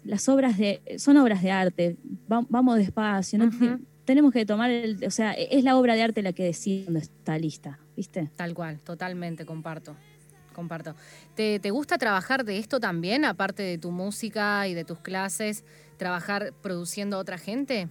las 0.06 0.30
obras 0.30 0.58
de 0.58 0.82
son 0.98 1.18
obras 1.18 1.42
de 1.44 1.52
arte, 1.52 1.98
va- 2.32 2.46
vamos 2.50 2.78
despacio, 2.78 3.40
no 3.40 3.50
tenemos 4.06 4.32
que 4.32 4.46
tomar 4.46 4.70
el, 4.70 5.04
o 5.06 5.12
sea, 5.12 5.34
es 5.34 5.64
la 5.64 5.76
obra 5.78 5.96
de 5.96 6.04
arte 6.04 6.22
la 6.22 6.32
que 6.32 6.44
decide 6.44 6.84
cuando 6.84 7.00
está 7.00 7.38
lista, 7.38 7.80
¿viste? 7.98 8.30
Tal 8.36 8.54
cual, 8.54 8.80
totalmente, 8.80 9.46
comparto. 9.46 9.96
Comparto. 10.56 10.96
¿Te, 11.36 11.60
te 11.60 11.70
gusta 11.70 11.98
trabajar 11.98 12.46
de 12.46 12.58
esto 12.58 12.80
también, 12.80 13.26
aparte 13.26 13.62
de 13.62 13.78
tu 13.78 13.92
música 13.92 14.68
y 14.70 14.74
de 14.74 14.86
tus 14.86 15.00
clases, 15.00 15.66
trabajar 15.98 16.54
produciendo 16.62 17.18
a 17.18 17.20
otra 17.20 17.38
gente? 17.38 17.90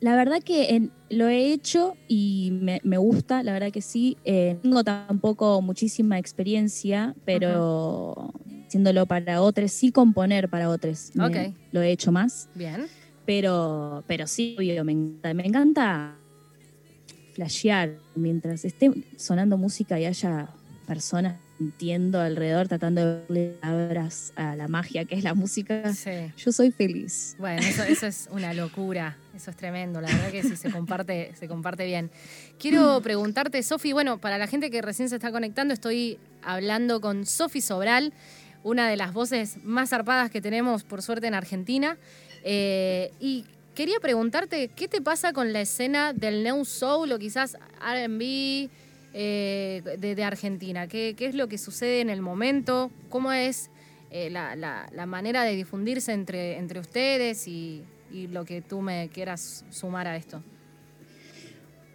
La 0.00 0.16
verdad 0.16 0.42
que 0.44 0.70
en- 0.74 0.90
lo 1.10 1.28
he 1.28 1.52
hecho 1.52 1.96
y 2.08 2.50
me, 2.60 2.80
me 2.82 2.98
gusta, 2.98 3.44
la 3.44 3.52
verdad 3.52 3.70
que 3.70 3.82
sí. 3.82 4.16
Eh, 4.24 4.54
no 4.56 4.60
tengo 4.62 4.84
tampoco 4.84 5.62
muchísima 5.62 6.18
experiencia, 6.18 7.14
pero 7.24 8.32
haciéndolo 8.66 9.06
para 9.06 9.40
otros, 9.40 9.70
sí 9.70 9.92
componer 9.92 10.48
para 10.48 10.70
otros. 10.70 11.12
Lo 11.70 11.82
he 11.82 11.92
hecho 11.92 12.10
más, 12.10 12.48
Bien. 12.56 12.88
pero, 13.24 14.02
pero 14.08 14.26
sí, 14.26 14.56
obvio, 14.58 14.84
me 14.84 14.90
encanta, 14.92 15.34
me 15.34 15.46
encanta 15.46 16.18
flashear 17.34 17.98
mientras 18.14 18.64
esté 18.64 18.90
sonando 19.16 19.56
música 19.56 19.98
y 20.00 20.04
haya 20.06 20.48
personas 20.86 21.36
sintiendo 21.58 22.20
alrededor, 22.20 22.66
tratando 22.68 23.00
de 23.04 23.20
darle 23.20 23.48
palabras 23.60 24.32
a 24.36 24.56
la 24.56 24.66
magia 24.68 25.04
que 25.04 25.14
es 25.14 25.22
la 25.22 25.34
música, 25.34 25.94
Sí. 25.94 26.10
yo 26.36 26.50
soy 26.52 26.72
feliz. 26.72 27.36
Bueno, 27.38 27.62
eso, 27.62 27.84
eso 27.84 28.06
es 28.06 28.28
una 28.32 28.52
locura, 28.52 29.16
eso 29.34 29.50
es 29.50 29.56
tremendo, 29.56 30.00
la 30.00 30.08
verdad 30.08 30.30
que 30.30 30.42
sí 30.42 30.56
se 30.56 30.70
comparte, 30.70 31.32
se 31.38 31.46
comparte 31.48 31.84
bien. 31.86 32.10
Quiero 32.58 33.00
preguntarte, 33.00 33.62
Sofi, 33.62 33.92
bueno, 33.92 34.18
para 34.18 34.38
la 34.38 34.46
gente 34.48 34.70
que 34.70 34.82
recién 34.82 35.08
se 35.08 35.16
está 35.16 35.30
conectando, 35.30 35.72
estoy 35.72 36.18
hablando 36.42 37.00
con 37.00 37.26
Sofi 37.26 37.60
Sobral, 37.60 38.12
una 38.64 38.88
de 38.88 38.96
las 38.96 39.12
voces 39.12 39.56
más 39.64 39.90
zarpadas 39.90 40.30
que 40.30 40.40
tenemos, 40.40 40.82
por 40.84 41.02
suerte, 41.02 41.26
en 41.28 41.34
Argentina. 41.34 41.96
Eh, 42.44 43.12
y 43.20 43.44
quería 43.74 43.98
preguntarte, 44.00 44.68
¿qué 44.68 44.88
te 44.88 45.00
pasa 45.00 45.32
con 45.32 45.52
la 45.52 45.60
escena 45.60 46.12
del 46.12 46.42
New 46.44 46.64
Soul 46.64 47.12
o 47.12 47.18
quizás 47.18 47.56
RB 47.80 48.68
eh, 49.14 49.82
de, 49.98 50.14
de 50.14 50.24
Argentina? 50.24 50.86
¿Qué, 50.88 51.14
qué 51.16 51.26
es 51.26 51.34
lo 51.34 51.48
que 51.48 51.58
sucede 51.58 52.00
en 52.00 52.10
el 52.10 52.22
momento? 52.22 52.90
¿Cómo 53.08 53.32
es 53.32 53.70
eh, 54.10 54.30
la, 54.30 54.56
la- 54.56 54.88
la 54.92 55.06
manera 55.06 55.42
de 55.44 55.54
difundirse 55.56 56.12
entre, 56.12 56.58
entre 56.58 56.80
ustedes 56.80 57.46
y, 57.48 57.82
y 58.12 58.26
lo 58.28 58.44
que 58.44 58.60
tú 58.62 58.80
me 58.80 59.08
quieras 59.12 59.64
sumar 59.70 60.06
a 60.06 60.16
esto? 60.16 60.42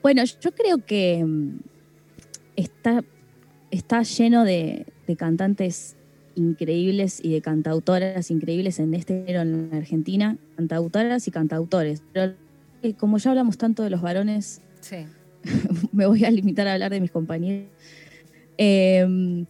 Bueno, 0.01 0.23
yo 0.23 0.51
creo 0.53 0.77
que 0.85 1.23
mm, 1.25 1.59
está, 2.55 3.03
está 3.71 4.03
lleno 4.03 4.43
de, 4.43 4.85
de 5.07 5.15
cantantes 5.15 5.95
increíbles 6.35 7.19
y 7.23 7.31
de 7.33 7.41
cantautoras 7.41 8.29
increíbles 8.29 8.79
en 8.79 8.93
este 8.93 9.23
género 9.25 9.41
en 9.41 9.69
Argentina, 9.73 10.37
cantautoras 10.55 11.27
y 11.27 11.31
cantautores. 11.31 12.03
Pero 12.13 12.35
eh, 12.83 12.93
como 12.93 13.17
ya 13.17 13.31
hablamos 13.31 13.57
tanto 13.57 13.83
de 13.83 13.89
los 13.89 14.01
varones, 14.01 14.61
Sí, 14.81 14.97
me 15.91 16.05
voy 16.05 16.25
a 16.25 16.31
limitar 16.31 16.67
a 16.67 16.73
hablar 16.73 16.91
de 16.91 17.01
mis 17.01 17.11
compañeros, 17.11 17.69
eh, 18.57 19.45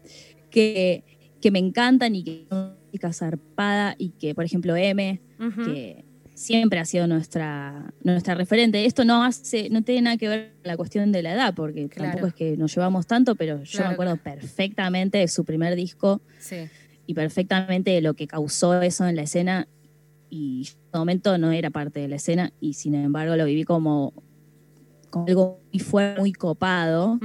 que, 0.50 1.04
que 1.42 1.52
me 1.52 1.60
encantan 1.60 2.16
y 2.16 2.24
que 2.24 2.46
son 2.50 2.76
música 2.86 3.14
zarpada 3.14 3.96
y 3.98 4.10
que, 4.12 4.34
por 4.36 4.46
ejemplo, 4.46 4.76
M, 4.76 5.22
que 5.64 6.04
siempre 6.34 6.80
ha 6.80 6.86
sido 6.86 7.08
nuestra, 7.08 7.94
nuestra 8.04 8.36
referente. 8.36 8.86
Esto 8.86 9.04
no 9.06 9.24
hace, 9.24 9.70
no 9.70 9.82
tiene 9.84 10.02
nada 10.04 10.18
que 10.18 10.28
ver 10.30 10.54
con 10.62 10.68
la 10.68 10.78
cuestión 10.78 11.12
de 11.12 11.24
la 11.24 11.34
edad, 11.34 11.54
porque 11.56 11.90
Claro. 11.90 12.12
tampoco 12.12 12.28
es 12.28 12.34
que 12.34 12.58
nos 12.58 12.74
llevamos 12.76 13.08
tanto, 13.08 13.36
pero 13.36 13.64
yo 13.64 13.72
Claro, 13.72 13.88
me 13.90 13.94
acuerdo 13.94 14.18
perfectamente 14.18 15.18
de 15.18 15.28
su 15.28 15.46
primer 15.46 15.76
disco 15.76 16.22
sí, 16.40 16.58
y 17.06 17.14
perfectamente 17.14 17.92
de 17.92 18.02
lo 18.02 18.14
que 18.14 18.28
causó 18.28 18.82
eso 18.82 19.08
en 19.08 19.16
la 19.16 19.24
escena. 19.24 19.68
Y 20.30 20.64
yo 20.64 20.74
en 20.74 20.90
ese 20.90 20.98
momento 20.98 21.38
no 21.38 21.52
era 21.52 21.70
parte 21.70 22.02
de 22.02 22.08
la 22.08 22.18
escena 22.18 22.52
y 22.60 22.74
sin 22.74 22.94
embargo 22.96 23.36
lo 23.36 23.46
viví 23.46 23.64
como, 23.64 24.14
algo 25.14 25.60
muy 25.72 25.80
fuerte, 25.80 26.20
muy 26.20 26.34
copado. 26.34 27.20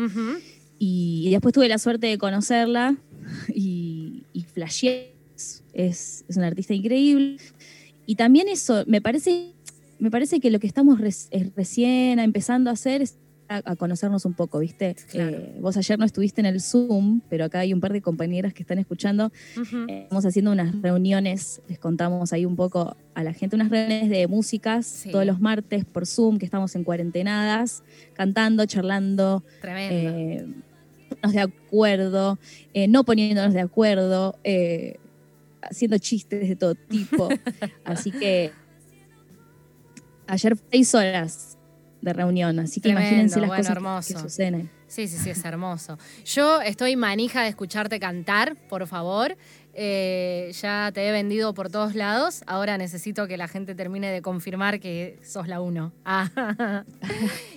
Y 0.79 1.31
después 1.31 1.55
tuve 1.55 1.69
la 1.69 1.79
suerte 1.79 2.09
de 2.09 2.19
conocerla 2.19 2.97
y, 3.49 4.25
y 4.33 4.43
flasheé. 4.43 5.15
Es, 5.73 6.25
es 6.29 6.37
una 6.37 6.49
artista 6.49 6.75
increíble. 6.75 7.37
Y 8.07 8.17
también 8.17 8.49
eso, 8.49 8.85
me 8.87 9.01
parece, 9.01 9.53
me 9.99 10.11
parece 10.11 10.41
que 10.41 10.51
lo 10.51 10.59
que 10.59 10.66
estamos 10.66 11.01
recién 11.01 12.18
empezando 12.18 12.71
a 12.71 12.75
hacer 12.75 13.03
es 13.03 13.16
a, 13.48 13.76
conocernos 13.76 14.24
un 14.24 14.35
poco, 14.35 14.59
¿viste? 14.59 14.96
Claro. 15.11 15.37
Eh, 15.37 15.59
vos 15.61 15.76
ayer 15.76 15.98
no 15.98 16.05
estuviste 16.05 16.40
en 16.40 16.46
el 16.46 16.61
Zoom, 16.61 17.20
pero 17.28 17.44
acá 17.44 17.61
hay 17.61 17.72
un 17.72 17.81
par 17.81 17.92
de 17.92 18.00
compañeras 18.00 18.55
que 18.55 18.62
están 18.62 18.78
escuchando. 18.78 19.31
Eh, 19.88 20.02
Estamos 20.05 20.24
haciendo 20.24 20.52
unas 20.52 20.81
reuniones, 20.81 21.61
les 21.68 21.78
contamos 21.78 22.33
ahí 22.33 22.44
un 22.44 22.57
poco 22.57 22.96
a 23.14 23.22
la 23.22 23.33
gente, 23.33 23.57
unas 23.57 23.70
reuniones 23.70 24.09
de 24.11 24.26
músicas 24.26 24.87
Sí. 24.87 25.11
todos 25.11 25.26
los 25.26 25.40
martes 25.40 25.85
por 25.85 26.07
Zoom, 26.07 26.38
que 26.38 26.44
estamos 26.44 26.74
en 26.76 26.85
cuarentenadas, 26.85 27.83
cantando, 28.14 28.64
charlando, 28.66 29.44
eh, 29.62 30.46
de 31.31 31.40
acuerdo, 31.40 32.38
eh, 32.72 32.88
no 32.88 33.05
poniéndonos 33.05 33.55
de 33.55 33.61
acuerdo, 33.61 34.38
haciendo 35.62 35.98
chistes 35.98 36.48
de 36.48 36.57
todo 36.57 36.74
tipo. 36.74 37.28
Así 37.85 38.11
que 38.11 38.52
ayer 40.26 40.57
seis 40.70 40.94
horas 40.94 41.59
de 42.03 42.12
reunión, 42.12 42.59
así 42.59 42.81
que 42.81 42.91
Tremendo, 42.91 43.09
imagínense 43.09 43.41
las 43.41 43.49
bueno, 43.49 43.62
cosas 43.62 43.77
hermoso. 43.77 44.15
que 44.15 44.21
suceden. 44.21 44.71
Sí, 44.88 45.09
sí, 45.09 45.17
sí, 45.17 45.31
es 45.31 45.43
hermoso. 45.45 45.99
Yo 46.27 46.61
estoy 46.61 46.97
manija 46.97 47.43
de 47.43 47.49
escucharte 47.49 47.99
cantar, 47.99 48.57
por 48.69 48.87
favor. 48.87 49.37
Eh, 49.73 50.53
ya 50.61 50.91
te 50.93 51.09
he 51.09 51.12
vendido 51.12 51.55
por 51.55 51.71
todos 51.71 51.95
lados. 51.95 52.43
Ahora 52.47 52.77
necesito 52.77 53.27
que 53.27 53.38
la 53.38 53.49
gente 53.49 53.75
termine 53.75 54.11
de 54.11 54.21
confirmar 54.21 54.81
que 54.81 55.19
sos 55.23 55.49
la 55.49 55.61
uno. 55.62 55.93
Ah. 56.05 56.85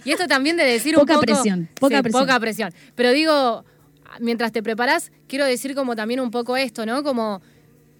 y 0.05 0.11
esto 0.11 0.27
también 0.27 0.55
de 0.55 0.63
decir 0.63 0.97
un 0.97 1.05
poco... 1.05 1.19
presión, 1.19 1.67
poca 1.77 1.97
Sí, 1.97 2.03
presión. 2.03 2.21
Poca 2.23 2.39
presión. 2.39 2.73
Pero 2.95 3.11
digo, 3.11 3.65
mientras 4.21 4.51
te 4.51 4.63
preparás, 4.63 5.11
quiero 5.27 5.45
decir 5.45 5.75
como 5.75 5.95
también 5.95 6.19
un 6.21 6.31
poco 6.31 6.55
esto, 6.55 6.85
¿no? 6.85 7.03
Como, 7.03 7.41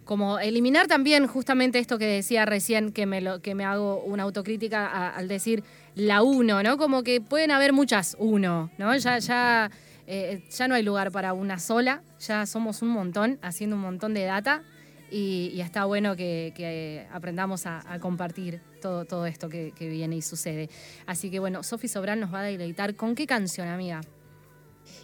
como 0.05 0.39
eliminar 0.39 0.87
también 0.87 1.27
justamente 1.27 1.79
esto 1.79 1.97
que 1.97 2.05
decía 2.05 2.45
recién, 2.45 2.91
que 2.91 3.05
me, 3.05 3.21
lo, 3.21 3.41
que 3.41 3.55
me 3.55 3.65
hago 3.65 4.01
una 4.03 4.23
autocrítica 4.23 4.85
a- 4.87 5.09
al 5.09 5.27
decir 5.27 5.63
la 5.95 6.21
uno, 6.21 6.61
¿no? 6.63 6.77
Como 6.77 7.03
que 7.03 7.19
pueden 7.21 7.51
haber 7.51 7.73
muchas 7.73 8.15
uno, 8.19 8.69
¿no? 8.77 8.95
Ya, 8.97 9.17
ya, 9.19 9.71
eh, 10.07 10.43
ya 10.49 10.67
no 10.67 10.75
hay 10.75 10.83
lugar 10.83 11.11
para 11.11 11.33
una 11.33 11.57
sola, 11.59 12.01
ya 12.19 12.45
somos 12.45 12.81
un 12.81 12.89
montón, 12.89 13.39
haciendo 13.41 13.75
un 13.75 13.81
montón 13.81 14.13
de 14.13 14.23
data. 14.23 14.63
Y, 15.11 15.51
y 15.53 15.61
está 15.61 15.85
bueno 15.85 16.15
que, 16.15 16.51
que 16.55 17.05
aprendamos 17.13 17.67
a, 17.67 17.83
a 17.91 17.99
compartir 17.99 18.59
todo, 18.81 19.05
todo 19.05 19.27
esto 19.27 19.49
que, 19.49 19.71
que 19.75 19.87
viene 19.87 20.15
y 20.17 20.21
sucede. 20.23 20.67
Así 21.05 21.29
que 21.29 21.39
bueno, 21.39 21.61
Sofi 21.61 21.87
Sobral 21.87 22.19
nos 22.19 22.33
va 22.33 22.39
a 22.39 22.43
deleitar. 22.43 22.95
¿Con 22.95 23.13
qué 23.13 23.27
canción, 23.27 23.67
amiga? 23.67 24.01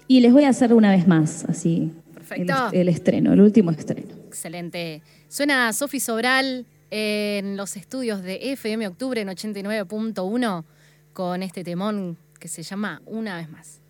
Y 0.07 0.19
les 0.21 0.33
voy 0.33 0.43
a 0.45 0.49
hacer 0.49 0.73
una 0.73 0.91
vez 0.91 1.07
más, 1.07 1.45
así, 1.45 1.91
Perfecto. 2.13 2.69
el 2.73 2.89
estreno, 2.89 3.31
el 3.31 3.41
último 3.41 3.71
estreno. 3.71 4.20
Excelente. 4.31 5.01
Suena 5.27 5.73
Sofi 5.73 5.99
Sobral 5.99 6.65
en 6.89 7.57
los 7.57 7.75
estudios 7.75 8.23
de 8.23 8.53
FM 8.53 8.87
Octubre 8.87 9.19
en 9.19 9.27
89.1 9.27 10.63
con 11.11 11.43
este 11.43 11.65
temón 11.65 12.17
que 12.39 12.47
se 12.47 12.63
llama 12.63 13.01
Una 13.05 13.35
vez 13.35 13.49
más. 13.49 13.81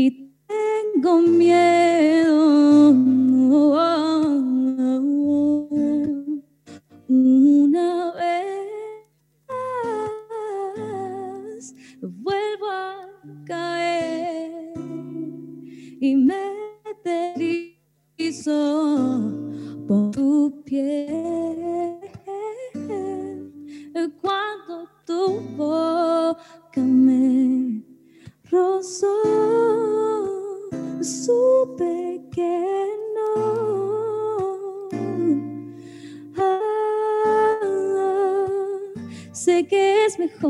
Y 0.00 0.30
tengo 0.46 1.22
miedo. 1.22 1.67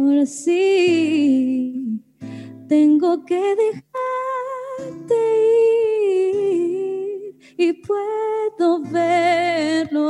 Mejor 0.00 0.22
así. 0.22 2.00
Tengo 2.68 3.24
que 3.24 3.42
dejarte 3.64 5.20
ir 7.26 7.36
y 7.56 7.72
puedo 7.72 8.82
verlo. 8.82 10.04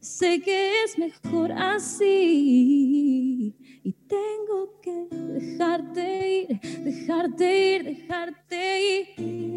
Sé 0.00 0.40
que 0.40 0.84
es 0.84 0.98
mejor 0.98 1.52
así 1.52 3.54
y 3.82 3.92
tengo 4.06 4.80
que 4.80 5.06
dejarte 5.10 6.40
ir, 6.40 6.60
dejarte 6.84 7.74
ir, 7.74 7.84
dejarte 7.84 9.16
ir. 9.18 9.53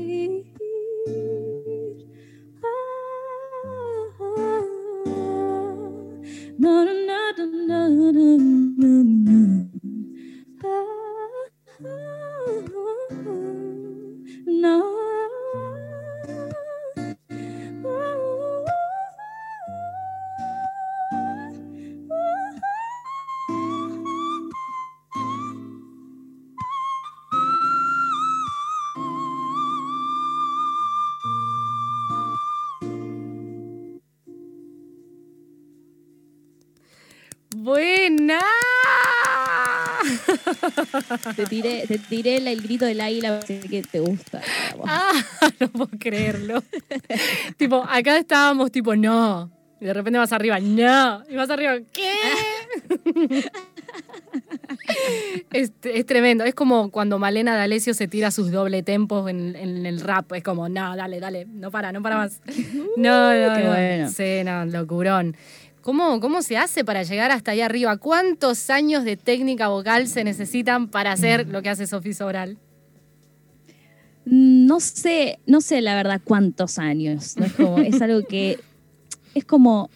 Te 41.38 41.46
tiré, 41.46 41.86
te 41.88 42.00
tiré 42.00 42.38
el, 42.38 42.62
grito 42.64 42.86
del 42.86 43.00
águila, 43.00 43.40
que 43.46 43.84
te 43.84 44.00
gusta. 44.00 44.42
Ah, 44.90 45.12
no 45.60 45.68
puedo 45.70 45.90
creerlo. 46.00 46.64
tipo, 47.58 47.86
acá 47.88 48.18
estábamos 48.18 48.72
tipo, 48.72 48.96
no. 48.96 49.52
Y 49.80 49.86
de 49.86 49.94
repente 49.94 50.18
vas 50.18 50.34
arriba, 50.34 50.60
no. 50.60 51.24
Y 51.30 51.36
vas 51.36 51.50
arriba, 51.52 51.78
¿qué? 51.94 52.12
es, 55.52 55.72
es 55.84 56.06
tremendo. 56.08 56.44
Es 56.44 56.56
como 56.56 56.90
cuando 56.90 57.20
Malena 57.20 57.56
D'Alessio 57.56 57.94
se 57.94 58.08
tira 58.08 58.32
sus 58.32 58.52
doble 58.52 58.82
tempos 58.82 59.30
en, 59.30 59.56
en 59.56 59.86
el 59.86 60.00
rap. 60.00 60.32
Es 60.34 60.44
como, 60.44 60.68
no, 60.70 60.96
dale, 60.96 61.20
dale, 61.20 61.46
no 61.46 61.70
para, 61.70 61.92
no 61.92 62.02
para 62.02 62.18
más. 62.18 62.42
No, 62.98 63.32
no, 63.32 63.56
qué 63.56 63.64
no. 63.64 63.70
bueno. 63.70 64.10
Sí, 64.10 64.42
no, 64.44 64.66
locurón. 64.66 65.38
¿Cómo, 65.88 66.20
¿Cómo 66.20 66.42
se 66.42 66.58
hace 66.58 66.84
para 66.84 67.04
llegar 67.04 67.32
hasta 67.32 67.52
ahí 67.52 67.62
arriba? 67.62 67.96
¿Cuántos 67.96 68.70
años 68.70 69.06
de 69.06 69.16
técnica 69.16 69.70
vocal 69.70 70.10
se 70.10 70.26
necesitan 70.26 70.90
para 70.90 71.14
hacer 71.14 71.48
lo 71.48 71.62
que 71.62 71.70
hace 71.70 71.88
Sofía 71.88 72.14
Sobral? 72.14 72.58
No 74.26 74.82
sé, 74.82 75.40
no 75.46 75.62
sé 75.62 75.80
la 75.80 75.96
verdad 75.96 76.20
cuántos 76.22 76.78
años. 76.78 77.38
es 77.86 78.02
algo 78.02 78.28
que. 78.28 78.60
Es 79.34 79.46
como. 79.46 79.90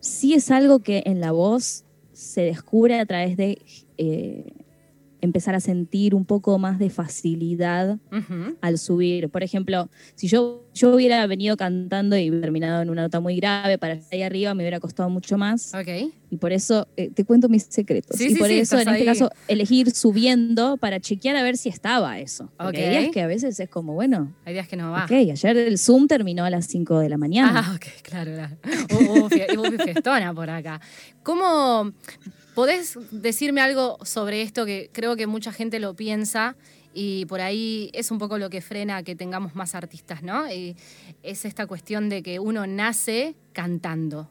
Sí 0.00 0.34
es 0.34 0.50
algo 0.50 0.80
que 0.80 1.04
en 1.06 1.20
la 1.20 1.30
voz 1.30 1.84
se 2.12 2.40
descubre 2.40 2.98
a 2.98 3.06
través 3.06 3.36
de 3.36 3.62
eh, 3.98 4.52
empezar 5.26 5.54
a 5.54 5.60
sentir 5.60 6.14
un 6.14 6.24
poco 6.24 6.58
más 6.58 6.78
de 6.78 6.90
facilidad 6.90 7.98
al 8.60 8.78
subir. 8.78 9.28
Por 9.28 9.42
ejemplo, 9.42 9.88
si 10.14 10.28
yo, 10.28 10.64
yo 10.74 10.94
hubiera 10.94 11.26
venido 11.26 11.56
cantando 11.56 12.16
y 12.16 12.30
terminado 12.30 12.82
en 12.82 12.90
una 12.90 13.02
nota 13.02 13.20
muy 13.20 13.36
grave 13.36 13.78
para 13.78 13.94
estar 13.94 14.14
ahí 14.14 14.22
arriba, 14.22 14.54
me 14.54 14.62
hubiera 14.62 14.80
costado 14.80 15.10
mucho 15.10 15.36
más. 15.36 15.72
Y 16.28 16.38
por 16.38 16.52
eso 16.52 16.88
eh, 16.96 17.10
te 17.10 17.24
cuento 17.24 17.48
mis 17.48 17.64
secretos. 17.64 18.16
Sí, 18.16 18.26
y 18.26 18.30
sí, 18.30 18.36
por 18.36 18.48
sí, 18.48 18.58
eso, 18.58 18.78
en 18.78 18.88
este 18.88 19.04
caso, 19.04 19.30
elegir 19.46 19.92
subiendo 19.92 20.76
para 20.76 20.98
chequear 20.98 21.36
a 21.36 21.42
ver 21.42 21.56
si 21.56 21.68
estaba 21.68 22.18
eso. 22.18 22.50
Porque 22.56 22.84
hay 22.84 22.98
días 22.98 23.12
que 23.12 23.20
a 23.20 23.26
veces 23.26 23.58
es 23.60 23.68
como, 23.68 23.94
bueno, 23.94 24.34
Hay 24.44 24.54
días 24.54 24.66
que 24.66 24.76
no 24.76 24.90
va. 24.90 25.04
ok, 25.04 25.12
ayer 25.12 25.56
el 25.56 25.78
Zoom 25.78 26.08
terminó 26.08 26.44
a 26.44 26.50
las 26.50 26.66
5 26.66 26.98
de 26.98 27.08
la 27.08 27.16
mañana. 27.16 27.64
Ah, 27.66 27.74
ok, 27.76 27.86
claro, 28.02 28.32
claro. 28.32 28.56
Hubo, 28.90 29.26
hubo 29.26 29.84
fiestona 29.84 30.34
por 30.34 30.50
acá. 30.50 30.80
¿Cómo 31.22 31.92
podés 32.56 32.98
decirme 33.10 33.60
algo 33.60 33.98
sobre 34.02 34.40
esto 34.40 34.64
que 34.64 34.88
creo 34.90 35.14
que 35.14 35.26
mucha 35.26 35.52
gente 35.52 35.78
lo 35.78 35.94
piensa 35.94 36.56
y 36.94 37.26
por 37.26 37.42
ahí 37.42 37.90
es 37.92 38.10
un 38.10 38.18
poco 38.18 38.38
lo 38.38 38.48
que 38.48 38.62
frena 38.62 39.02
que 39.02 39.14
tengamos 39.14 39.54
más 39.54 39.74
artistas, 39.74 40.22
¿no? 40.22 40.50
Y 40.50 40.74
es 41.22 41.44
esta 41.44 41.66
cuestión 41.66 42.08
de 42.08 42.22
que 42.22 42.40
uno 42.40 42.66
nace 42.66 43.36
cantando. 43.52 44.30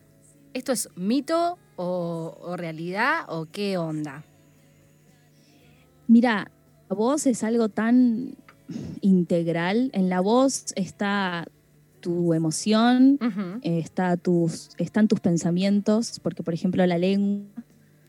¿Esto 0.55 0.71
es 0.71 0.89
mito 0.95 1.59
o, 1.75 2.35
o 2.41 2.57
realidad 2.57 3.25
o 3.27 3.45
qué 3.45 3.77
onda? 3.77 4.25
Mira, 6.07 6.49
la 6.89 6.95
voz 6.95 7.27
es 7.27 7.43
algo 7.43 7.69
tan 7.69 8.35
integral. 9.01 9.91
En 9.93 10.09
la 10.09 10.19
voz 10.21 10.73
está 10.75 11.45
tu 11.99 12.33
emoción, 12.33 13.19
eh, 13.61 13.79
está 13.79 14.17
tus, 14.17 14.69
están 14.77 15.07
tus 15.07 15.19
pensamientos, 15.19 16.19
porque 16.21 16.41
por 16.41 16.55
ejemplo 16.55 16.83
la 16.85 16.97
lengua, 16.97 17.63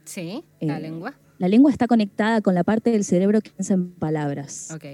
Sí, 0.06 0.42
la 0.60 0.78
Eh, 0.78 0.80
lengua. 0.80 1.14
la 1.38 1.48
lengua 1.48 1.70
está 1.70 1.86
conectada 1.86 2.40
con 2.40 2.54
la 2.54 2.64
parte 2.64 2.90
del 2.90 3.04
cerebro 3.04 3.40
que 3.42 3.50
piensa 3.50 3.74
en 3.74 3.90
palabras. 3.92 4.70
Ok. 4.74 4.84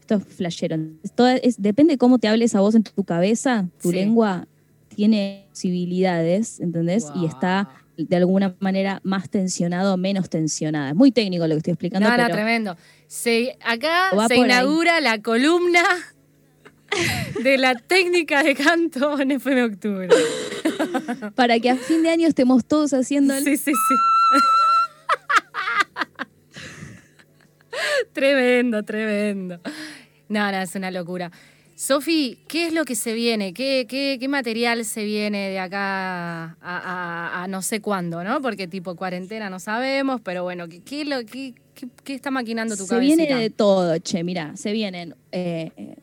Esto 0.00 0.14
es 0.16 0.24
flashero. 0.24 0.76
Esto 1.02 1.26
es- 1.26 1.60
depende 1.60 1.94
de 1.94 1.98
cómo 1.98 2.18
te 2.18 2.28
hables 2.28 2.54
a 2.54 2.60
vos 2.60 2.74
en 2.74 2.82
tu 2.84 3.02
cabeza, 3.04 3.66
tu 3.82 3.90
Sí. 3.90 3.96
lengua 3.96 4.46
tiene 4.88 5.46
posibilidades, 5.50 6.60
¿entendés? 6.60 7.06
Y 7.14 7.24
está 7.26 7.68
de 7.96 8.16
alguna 8.16 8.56
manera 8.60 9.00
más 9.04 9.28
tensionado 9.28 9.94
o 9.94 9.96
menos 9.96 10.28
tensionada. 10.30 10.90
Es 10.90 10.96
muy 10.96 11.12
técnico 11.12 11.46
lo 11.46 11.54
que 11.54 11.58
estoy 11.58 11.72
explicando, 11.72 12.08
No, 12.08 12.16
no, 12.16 12.22
pero 12.22 12.34
tremendo. 12.34 12.76
Se, 13.06 13.56
acá 13.64 14.10
se 14.28 14.34
ahí. 14.34 14.40
inaugura 14.40 15.00
la 15.00 15.20
columna 15.22 15.82
de 17.42 17.58
la 17.58 17.74
técnica 17.76 18.42
de 18.42 18.54
canto 18.54 19.20
en 19.20 19.30
FM 19.32 19.64
Octubre. 19.64 20.08
para 21.34 21.58
que 21.60 21.70
a 21.70 21.76
fin 21.76 22.02
de 22.02 22.10
año 22.10 22.28
estemos 22.28 22.64
todos 22.64 22.92
haciendo 22.92 23.34
el- 23.34 23.44
Sí, 23.44 23.56
sí, 23.56 23.72
sí. 23.72 23.94
tremendo, 28.12 28.82
tremendo. 28.82 29.60
No, 30.28 30.50
no, 30.52 30.58
es 30.58 30.74
una 30.74 30.90
locura. 30.90 31.30
Sofi, 31.74 32.38
¿qué 32.46 32.66
es 32.66 32.74
lo 32.74 32.84
que 32.84 32.94
se 32.94 33.14
viene? 33.14 33.54
¿Qué, 33.54 33.86
qué, 33.88 34.18
qué 34.20 34.28
material 34.28 34.84
se 34.84 35.04
viene 35.04 35.48
de 35.48 35.58
acá 35.58 36.44
a, 36.44 36.56
a- 36.60 37.42
a 37.44 37.48
no 37.48 37.62
sé 37.62 37.80
cuándo, 37.80 38.22
no? 38.22 38.42
Porque 38.42 38.68
tipo 38.68 38.94
cuarentena 38.96 39.48
no 39.48 39.58
sabemos, 39.58 40.20
pero 40.22 40.42
bueno, 40.42 40.68
¿qué, 40.68 40.80
qué, 40.82 41.04
lo, 41.06 41.24
qué, 41.24 41.54
qué- 42.04 42.14
está 42.14 42.30
maquinando 42.30 42.76
tu 42.76 42.84
se 42.84 42.90
cabecita? 42.90 43.24
viene 43.24 43.40
de 43.42 43.48
todo, 43.50 43.96
che, 43.98 44.22
mira, 44.24 44.54
se 44.56 44.72
vienen. 44.72 45.14
eh, 45.32 45.72
eh, 45.76 45.96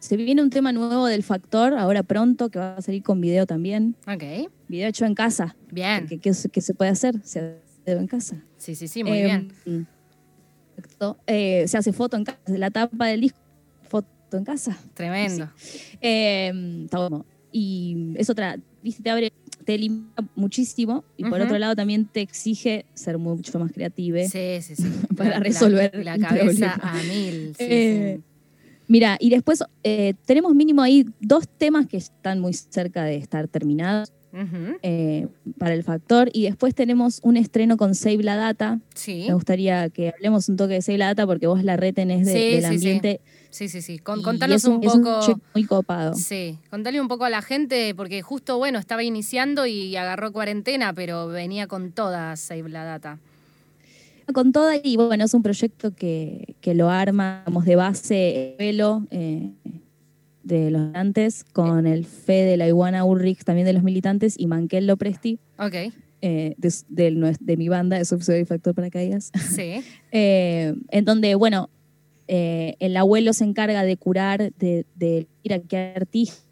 se 0.00 0.16
viene 0.16 0.42
un 0.42 0.50
tema 0.50 0.72
nuevo 0.72 1.06
del 1.06 1.22
factor, 1.22 1.74
ahora 1.74 2.02
pronto, 2.02 2.50
que 2.50 2.58
va 2.58 2.76
a 2.76 2.82
salir 2.82 3.02
con 3.02 3.20
video 3.20 3.46
también. 3.46 3.96
Ok, 4.06 4.48
Video 4.68 4.88
hecho 4.88 5.04
en 5.06 5.14
casa. 5.14 5.56
bien. 5.70 6.06
¿qué, 6.20 6.34
se- 6.34 6.48
qué 6.48 6.60
se 6.60 6.74
puede 6.74 6.90
hacer? 6.90 7.20
Se 7.24 7.40
hace 7.40 7.98
en 7.98 8.06
casa. 8.06 8.42
Sí, 8.58 8.74
sí, 8.74 8.86
sí, 8.88 9.02
muy 9.02 9.18
Eh, 9.18 9.24
bien. 9.24 9.86
exacto. 10.76 11.16
Eh, 11.26 11.64
se 11.66 11.78
hace 11.78 11.92
foto 11.92 12.16
en 12.16 12.24
casa. 12.24 12.38
La 12.46 12.70
tapa 12.70 13.06
del 13.06 13.22
disco, 13.22 13.38
foto 13.88 14.08
en 14.36 14.44
casa. 14.44 14.76
Tremendo. 14.94 15.50
Eh, 16.00 16.82
está 16.84 16.98
bueno. 17.08 17.24
Y 17.50 18.12
es 18.16 18.28
otra, 18.28 18.58
viste, 18.82 19.02
te 19.02 19.10
abre, 19.10 19.32
te 19.64 19.78
limita 19.78 20.22
muchísimo 20.36 21.02
y 21.16 21.24
por 21.24 21.40
otro 21.40 21.58
lado 21.58 21.74
también 21.74 22.04
te 22.04 22.20
exige 22.20 22.84
ser 22.94 23.16
mucho 23.18 23.58
más 23.58 23.72
creativa. 23.72 24.20
Sí, 24.24 24.58
sí, 24.60 24.76
sí. 24.76 24.84
Para 25.16 25.30
la- 25.30 25.40
resolver 25.40 25.90
La, 26.04 26.18
cabeza 26.18 26.74
problema. 26.76 26.80
a 26.82 27.02
mil. 27.04 27.54
Eh, 27.58 28.16
sí. 28.18 28.24
Mira, 28.86 29.16
y 29.20 29.30
después 29.30 29.62
eh, 29.88 30.14
tenemos 30.26 30.54
mínimo 30.54 30.82
ahí 30.82 31.06
dos 31.20 31.48
temas 31.48 31.86
que 31.86 31.96
están 31.96 32.40
muy 32.40 32.52
cerca 32.52 33.04
de 33.04 33.16
estar 33.16 33.48
terminados 33.48 34.12
eh, 34.82 35.26
para 35.58 35.74
el 35.74 35.82
factor. 35.82 36.28
Y 36.32 36.44
después 36.44 36.74
tenemos 36.74 37.20
un 37.22 37.36
estreno 37.36 37.76
con 37.76 37.94
Save 37.94 38.22
la 38.22 38.36
Data. 38.36 38.78
Sí, 38.94 39.24
Me 39.28 39.34
gustaría 39.34 39.88
que 39.88 40.10
hablemos 40.10 40.48
un 40.48 40.56
toque 40.56 40.74
de 40.74 40.82
Save 40.82 40.98
la 40.98 41.06
Data 41.06 41.26
porque 41.26 41.46
vos 41.46 41.64
la 41.64 41.76
retenés 41.76 42.26
de- 42.26 42.32
Sí, 42.32 42.38
del 42.38 42.62
sí, 42.62 42.68
sí. 42.68 42.74
ambiente. 42.74 43.20
sí, 43.50 43.68
sí, 43.68 43.80
sí. 43.82 43.98
Con- 43.98 44.20
y 44.20 44.22
contanos 44.22 44.64
un, 44.64 44.74
un 44.76 44.84
es 44.84 44.92
poco. 44.92 45.20
check 45.26 45.38
muy 45.54 45.64
copado. 45.64 46.14
Sí, 46.14 46.58
contale 46.70 47.00
un 47.00 47.08
poco 47.08 47.24
a 47.24 47.30
la 47.30 47.40
gente, 47.42 47.94
porque 47.94 48.20
justo, 48.22 48.58
bueno, 48.58 48.78
estaba 48.78 49.02
iniciando 49.02 49.66
y 49.66 49.96
agarró 49.96 50.30
cuarentena, 50.32 50.92
pero 50.92 51.28
venía 51.28 51.66
con 51.66 51.92
toda 51.92 52.36
Save 52.36 52.68
la 52.68 52.84
Data. 52.84 53.18
Con 54.32 54.52
toda, 54.52 54.74
y 54.82 54.96
bueno, 54.96 55.24
es 55.24 55.32
un 55.34 55.42
proyecto 55.42 55.94
que, 55.94 56.56
que 56.60 56.74
lo 56.74 56.90
armamos 56.90 57.64
de 57.64 57.76
base 57.76 58.56
Velo 58.58 59.06
eh, 59.10 59.52
de 60.42 60.70
los 60.70 60.80
militantes, 60.82 61.44
con 61.44 61.86
el 61.86 62.04
Fe 62.04 62.44
de 62.44 62.56
la 62.56 62.68
Iguana 62.68 63.04
Ulrich, 63.04 63.44
también 63.44 63.66
de 63.66 63.72
los 63.72 63.82
militantes, 63.82 64.34
y 64.38 64.46
Manquel 64.46 64.86
Lopresti, 64.86 65.38
Ok, 65.58 65.74
eh, 66.20 66.54
de, 66.56 66.74
del 66.88 67.18
nues- 67.20 67.38
de 67.40 67.56
mi 67.56 67.68
banda, 67.68 67.96
de 67.98 68.04
Subsidio 68.04 68.40
y 68.40 68.44
Factor 68.44 68.74
Paracaídas. 68.74 69.30
sí. 69.50 69.80
Eh, 70.12 70.74
en 70.90 71.04
donde, 71.04 71.34
bueno, 71.34 71.68
eh, 72.28 72.76
el 72.80 72.96
abuelo 72.96 73.32
se 73.34 73.44
encarga 73.44 73.82
de 73.82 73.96
curar, 73.96 74.52
de, 74.58 74.84
de 74.94 75.26
ir 75.42 75.52
a 75.54 75.58
qué 75.60 75.92
artistas 75.96 76.44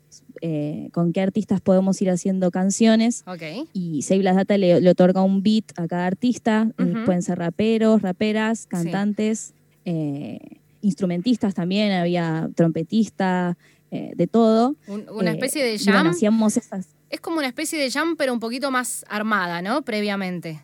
eh, 0.48 0.90
con 0.92 1.12
qué 1.12 1.20
artistas 1.22 1.61
podemos 1.61 2.00
ir 2.02 2.09
haciendo 2.11 2.52
canciones. 2.52 3.24
Y 3.72 4.02
Save 4.02 4.22
Las 4.22 4.37
Data 4.37 4.56
le, 4.56 4.80
le 4.80 4.90
otorga 4.90 5.22
un 5.22 5.42
beat 5.42 5.64
a 5.76 5.88
cada 5.88 6.06
artista. 6.06 6.70
eh, 6.78 6.94
pueden 7.04 7.22
ser 7.22 7.38
raperos, 7.38 8.00
raperas, 8.02 8.66
cantantes, 8.66 9.54
eh, 9.85 10.38
instrumentistas 10.82 11.54
también, 11.54 11.90
había 11.92 12.48
trompetista, 12.54 13.56
eh, 13.90 14.12
de 14.14 14.26
todo. 14.28 14.76
Un- 14.87 15.06
una 15.11 15.32
especie 15.32 15.64
de 15.64 15.74
y 15.74 15.78
bueno, 15.85 15.98
jam. 15.98 16.06
hacíamos 16.09 16.56
estas 16.56 16.87
Es 17.11 17.20
como 17.20 17.38
una 17.38 17.46
especie 17.48 17.78
de 17.78 17.90
jam, 17.90 18.16
pero 18.16 18.32
un 18.32 18.40
poquito 18.40 18.70
más 18.70 19.04
armada, 19.09 19.62
¿no? 19.62 19.82
Previamente. 19.82 20.61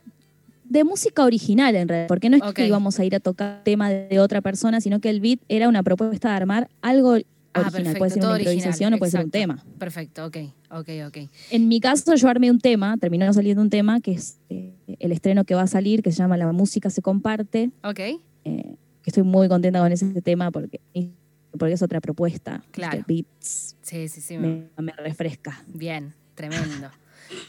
de 0.64 0.84
música 0.84 1.24
original 1.24 1.76
en 1.76 1.86
realidad, 1.86 2.08
porque 2.08 2.30
no 2.30 2.36
es 2.38 2.54
que 2.54 2.66
íbamos 2.66 2.98
a 2.98 3.04
ir 3.04 3.14
a 3.14 3.20
tocar 3.20 3.60
tema 3.62 3.90
de 3.90 4.18
otra 4.20 4.40
persona, 4.40 4.80
sino 4.80 5.00
que 5.00 5.10
el 5.10 5.20
beat 5.20 5.38
era 5.48 5.68
una 5.68 5.82
propuesta 5.82 6.30
de 6.30 6.34
armar 6.36 6.68
algo 6.80 7.18
Ah, 7.54 7.60
original. 7.60 7.72
perfecto, 7.72 7.98
puede 7.98 8.10
ser 8.10 8.22
una 8.22 8.32
original, 8.32 8.54
improvisación 8.54 8.94
o 8.94 8.98
puede 8.98 9.10
ser 9.12 9.24
un 9.24 9.30
tema. 9.30 9.64
Perfecto, 9.78 10.26
ok, 10.26 10.36
ok, 10.70 10.88
ok. 11.06 11.16
En 11.50 11.68
mi 11.68 11.80
caso, 11.80 12.14
yo 12.14 12.28
armé 12.28 12.50
un 12.50 12.58
tema, 12.60 12.96
terminó 12.96 13.30
saliendo 13.32 13.62
un 13.62 13.70
tema 13.70 14.00
que 14.00 14.12
es 14.12 14.38
eh, 14.48 14.74
el 14.98 15.12
estreno 15.12 15.44
que 15.44 15.54
va 15.54 15.62
a 15.62 15.66
salir, 15.66 16.02
que 16.02 16.12
se 16.12 16.18
llama 16.18 16.36
La 16.36 16.50
música 16.52 16.88
se 16.90 17.02
comparte. 17.02 17.70
Ok, 17.82 18.00
eh, 18.44 18.76
estoy 19.04 19.22
muy 19.22 19.48
contenta 19.48 19.80
con 19.80 19.92
ese 19.92 20.06
tema 20.22 20.50
porque, 20.50 20.80
porque 21.58 21.74
es 21.74 21.82
otra 21.82 22.00
propuesta. 22.00 22.62
Claro. 22.70 23.02
Beats 23.06 23.76
sí, 23.82 24.08
sí, 24.08 24.20
sí. 24.20 24.38
me, 24.38 24.68
me 24.78 24.92
refresca. 24.92 25.62
Bien, 25.66 26.14
tremendo. 26.34 26.90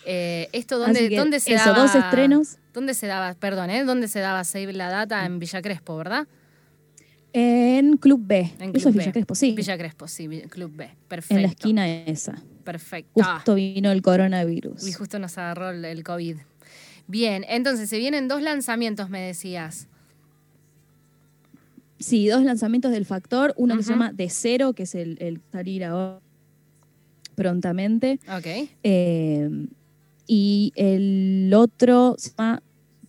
Eh, 0.06 0.48
¿Esto 0.54 0.80
dónde, 0.80 1.10
dónde 1.10 1.42
se 1.42 1.56
eso, 1.56 1.72
daba? 1.72 1.82
dos 1.82 1.96
estrenos. 1.96 2.58
¿Dónde 2.74 2.94
se 2.94 3.06
daba, 3.06 3.34
perdón, 3.34 3.70
¿eh? 3.70 3.84
¿Dónde 3.84 4.08
se 4.08 4.20
daba 4.20 4.44
Save 4.46 4.72
la 4.72 4.90
Data? 4.90 5.26
En 5.26 5.40
Villa 5.40 5.62
Crespo, 5.62 5.98
¿verdad? 5.98 6.26
En 7.34 7.98
Club 7.98 8.22
B. 8.26 8.52
En 8.60 8.70
Eso 8.70 8.72
Club 8.72 8.76
es 8.76 8.84
B. 8.84 9.00
Villa 9.00 9.12
Crespo, 9.12 9.36
sí. 9.36 9.54
Villa 9.54 9.78
Crespo, 9.78 10.08
sí, 10.08 10.28
Club 10.50 10.72
B. 10.76 10.90
Perfecto. 11.08 11.36
en 11.36 11.42
la 11.42 11.48
esquina 11.48 11.90
esa. 11.90 12.42
Perfecto. 12.64 13.22
Ah, 13.24 13.36
Justo 13.36 13.56
vino 13.56 13.92
el 13.92 14.02
coronavirus. 14.02 14.88
y 14.88 14.94
justo 14.94 15.20
nos 15.20 15.38
agarró 15.38 15.72
el, 15.72 16.04
COVID. 16.04 16.38
Bien, 17.08 17.44
entonces 17.50 17.90
se 17.90 17.98
vienen 17.98 18.28
dos 18.28 18.42
lanzamientos, 18.42 19.10
me 19.10 19.20
decías. 19.20 19.88
Sí, 22.00 22.28
dos 22.28 22.44
lanzamientos 22.44 22.92
del 22.92 23.06
Factor. 23.06 23.54
Uno 23.58 23.78
que 23.78 23.84
se 23.84 23.92
llama 23.92 24.14
De 24.14 24.30
Cero, 24.30 24.74
que 24.74 24.84
es 24.84 24.94
el, 24.94 25.18
el 25.20 25.42
salir 25.52 25.86
ahora 25.86 26.20
prontamente. 27.36 28.20
Ok. 28.30 28.70
Eh, 28.84 29.50
y 30.28 30.72
el 30.76 31.52
otro 31.54 32.16
se 32.18 32.32
llama. 32.38 32.62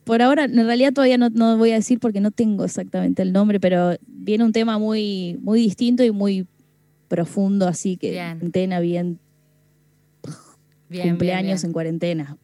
Por 0.05 0.21
ahora, 0.23 0.45
en 0.45 0.67
realidad 0.67 0.93
todavía 0.93 1.19
no, 1.19 1.31
no 1.31 1.57
voy 1.57 1.71
a 1.73 1.75
decir 1.75 1.99
porque 1.99 2.21
no 2.21 2.31
tengo 2.31 2.65
exactamente 2.65 3.23
el 3.23 3.33
nombre, 3.33 3.59
pero 3.59 3.97
viene 4.07 4.45
un 4.45 4.53
tema 4.53 4.79
muy, 4.79 5.39
muy 5.41 5.59
distinto 5.61 6.05
y 6.05 6.11
muy 6.11 6.47
profundo, 7.09 7.67
así 7.67 7.97
que 7.97 8.11
Bien. 8.11 8.39
cuarentena, 8.39 8.81
bien, 8.81 9.19
Bien, 10.89 11.09
cumpleaños 11.11 11.45
bien, 11.45 11.57
bien. 11.57 11.67
en 11.67 11.73
cuarentena. 11.73 12.37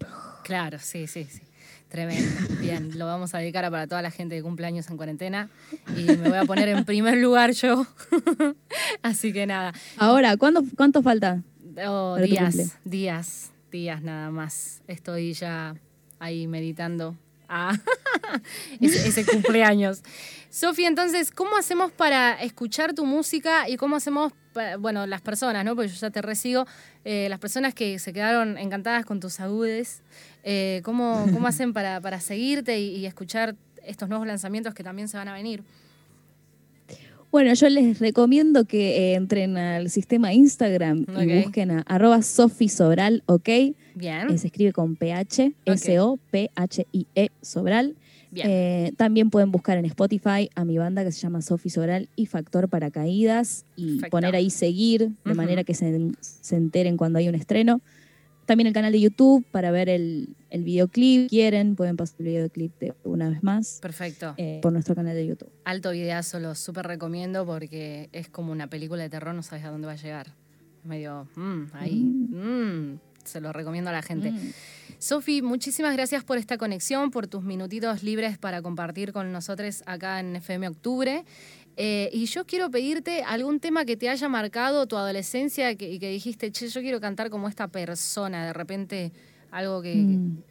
Claro, 0.45 0.79
sí, 0.81 1.07
sí, 1.07 1.25
sí. 1.25 1.43
Tremendo. 1.89 2.25
Bien, 2.61 2.97
lo 2.99 3.07
vamos 3.07 3.35
a 3.35 3.39
dedicar 3.39 3.65
a 3.65 3.71
para 3.71 3.87
toda 3.89 4.01
la 4.01 4.13
gente 4.13 4.37
que 4.37 4.43
cumple 4.43 4.65
años 4.67 4.89
en 4.91 4.97
cuarentena. 4.97 5.51
Y 5.97 6.05
me 6.05 6.29
voy 6.29 6.39
a 6.39 6.45
poner 6.45 6.69
en 6.69 6.85
primer 6.85 7.19
lugar 7.19 7.51
yo. 7.51 7.85
Así 9.03 9.33
que 9.33 9.45
nada. 9.47 9.73
Ahora, 9.97 10.37
¿cuándo, 10.37 10.63
¿cuánto 10.77 11.03
falta? 11.03 11.43
Oh, 11.87 12.17
días, 12.17 12.79
días, 12.85 13.51
días 13.73 14.03
nada 14.03 14.31
más. 14.31 14.83
Estoy 14.87 15.33
ya 15.33 15.75
ahí 16.21 16.47
meditando. 16.47 17.17
Ah, 17.53 17.77
ese, 18.81 19.09
ese 19.09 19.27
cumpleaños. 19.27 20.03
Sofía, 20.51 20.87
entonces, 20.87 21.33
¿cómo 21.33 21.57
hacemos 21.57 21.91
para 21.91 22.41
escuchar 22.41 22.95
tu 22.95 23.05
música 23.05 23.69
y 23.69 23.77
cómo 23.77 23.97
hacemos, 23.97 24.33
bueno, 24.79 25.05
las 25.07 25.21
personas, 25.21 25.65
¿no? 25.65 25.75
Porque 25.75 25.89
yo 25.89 25.97
ya 25.97 26.11
te 26.11 26.23
resigo, 26.23 26.65
eh, 27.05 27.27
las 27.29 27.41
personas 27.41 27.75
que 27.75 27.99
se 27.99 28.13
quedaron 28.13 28.57
encantadas 28.57 29.05
con 29.05 29.19
tus 29.19 29.41
agudes, 29.41 30.03
eh, 30.45 30.81
¿cómo, 30.85 31.27
¿cómo 31.33 31.47
hacen 31.49 31.73
para, 31.73 32.01
para 32.01 32.21
seguirte 32.21 32.79
y, 32.79 32.95
y 32.97 33.07
escuchar 33.07 33.57
estos 33.85 34.09
nuevos 34.09 34.29
lanzamientos 34.29 34.73
que 34.73 34.85
también 34.85 35.09
se 35.09 35.17
van 35.17 35.27
a 35.27 35.33
venir? 35.33 35.65
Bueno, 37.33 37.55
yo 37.55 37.69
les 37.69 38.01
recomiendo 38.01 38.65
que 38.65 39.13
eh, 39.13 39.15
entren 39.15 39.57
al 39.57 39.89
sistema 39.89 40.33
Instagram 40.35 41.07
y 41.21 41.43
busquen 41.45 41.71
a 41.71 41.81
arroba 41.83 42.23
Sofi 42.23 42.69
Sobral, 42.69 43.23
¿ok? 43.27 43.49
Bien, 43.95 44.31
Eh, 44.31 44.39
se 44.39 44.49
escribe 44.49 44.73
con 44.73 44.97
PH, 44.97 45.53
S-O-P-H-I-E, 45.65 47.07
E, 47.15 47.31
Sobral. 47.41 47.95
bien. 48.33 48.47
Eh, 48.51 48.93
también 48.97 49.31
pueden 49.31 49.53
buscar 49.53 49.79
en 49.79 49.85
Spotify 49.85 50.51
a 50.57 50.65
mi 50.65 50.79
banda 50.79 51.05
que 51.05 51.13
se 51.13 51.21
llama 51.21 51.41
Sofi 51.43 51.71
Sobral 51.71 52.09
y 52.17 52.27
Factor 52.27 52.69
Paracaídas 52.69 53.65
y 53.77 53.87
Perfecto. 53.95 54.11
poner 54.11 54.35
ahí 54.35 54.51
seguir 54.51 55.11
de 55.25 55.35
manera 55.35 55.63
que 55.65 55.75
se, 55.75 56.11
se 56.21 56.57
enteren 56.57 56.97
cuando 56.97 57.19
hay 57.21 57.29
un 57.29 57.35
estreno. 57.37 57.81
También 58.51 58.67
el 58.67 58.73
canal 58.73 58.91
de 58.91 59.01
YouTube 59.01 59.47
para 59.53 59.71
ver 59.71 59.89
el, 59.89 60.35
el 60.51 60.65
videoclip. 60.65 61.31
Quieren, 61.31 61.77
pueden 61.77 61.97
pasar 61.97 62.17
el 62.19 62.27
videoclip 62.27 62.77
de 62.81 62.95
una 63.05 63.31
vez 63.31 63.45
más 63.45 63.79
Perfecto. 63.81 64.35
eh, 64.39 64.59
por 64.61 64.73
nuestro 64.73 64.97
canal 64.97 65.15
de 65.15 65.25
YouTube. 65.25 65.53
Alto 65.63 65.93
videazo, 65.93 66.41
lo 66.41 66.57
súper 66.57 66.89
recomiendo 66.89 67.47
porque 67.47 68.09
es 68.11 68.29
como 68.29 68.51
una 68.51 68.67
película 68.67 69.05
de 69.05 69.09
terror, 69.09 69.37
no 69.37 69.45
sabes 69.45 69.65
a 69.65 69.71
dónde 69.71 69.87
va 69.87 69.93
a 69.93 69.97
llegar. 69.97 70.35
Medio, 70.83 71.29
mm, 71.37 71.63
ahí, 71.75 71.95
mm, 71.95 72.99
se 73.23 73.41
lo 73.41 73.53
recomiendo 73.53 73.91
a 73.91 73.93
la 73.93 74.03
gente. 74.03 74.35
Sofi, 74.99 75.43
muchísimas 75.43 75.95
gracias 75.95 76.25
por 76.25 76.37
esta 76.37 76.59
conexión, 76.59 77.13
por 77.13 77.29
tus 77.29 77.45
minutitos 77.45 78.03
libres 78.03 78.37
para 78.37 78.63
compartir 78.63 79.13
con 79.13 79.31
nosotros 79.31 79.85
acá 79.87 80.19
en 80.19 80.35
FM 80.35 80.67
Octubre. 80.67 81.25
Eh, 81.83 82.11
y 82.13 82.27
yo 82.27 82.45
quiero 82.45 82.71
pedirte 82.71 83.23
algún 83.23 83.59
tema 83.59 83.87
que 83.87 83.97
te 83.97 84.11
haya 84.11 84.29
marcado 84.29 84.87
tu 84.87 84.99
adolescencia 84.99 85.75
que- 85.77 85.91
y 85.91 85.99
que 85.99 86.11
dijiste, 86.11 86.53
che, 86.53 86.69
yo 86.69 86.83
quiero 86.83 87.01
cantar 87.01 87.31
como 87.31 87.49
esta 87.49 87.69
persona, 87.69 88.45
de 88.45 88.53
repente 88.53 89.13
algo 89.51 89.81
que, 89.81 89.95
Mm. 89.95 90.43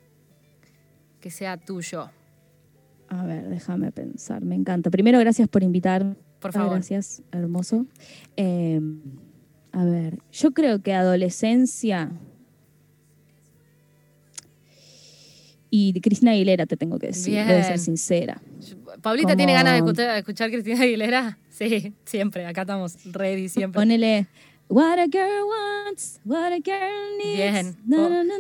que 1.20 1.30
sea 1.30 1.56
tuyo. 1.58 2.10
A 3.10 3.24
ver, 3.26 3.48
déjame 3.48 3.92
pensar. 3.92 4.44
Me 4.44 4.56
encanta. 4.56 4.90
Primero, 4.90 5.20
gracias 5.20 5.48
por 5.48 5.62
invitarme. 5.62 6.16
Por 6.40 6.52
favor. 6.52 6.72
Gracias, 6.74 7.22
hermoso. 7.32 7.86
Eh, 8.36 8.82
a 9.72 9.84
ver, 9.86 10.18
yo 10.32 10.52
creo 10.52 10.82
que 10.82 10.94
adolescencia. 10.96 12.12
Y 15.72 16.00
Cristina 16.02 16.32
Aguilera 16.32 16.66
te 16.66 16.76
tengo 16.78 16.98
que 16.98 17.08
decir, 17.08 17.34
Bien. 17.34 17.64
ser 17.64 17.78
sincera. 17.80 18.42
Paulita 19.02 19.28
Como- 19.30 19.38
tiene 19.38 19.54
ganas 19.54 19.74
de 19.74 19.78
escuchar, 19.80 20.14
de 20.14 20.20
escuchar 20.20 20.50
Cristina 20.52 20.82
Aguilera. 20.82 21.38
Sí, 21.60 21.94
siempre. 22.06 22.46
Acá 22.46 22.62
estamos 22.62 22.96
ready, 23.04 23.50
siempre. 23.50 23.78
Ponele 23.82 24.28
What 24.70 24.98
a 25.00 25.08
girl 25.08 25.46
wants, 25.46 26.22
what 26.24 26.54
a 26.54 26.60
girl 26.60 27.18
needs. 27.18 27.38
Bien. 27.38 27.76
Oh. 27.92 28.08
na, 28.10 28.24
na, 28.24 28.38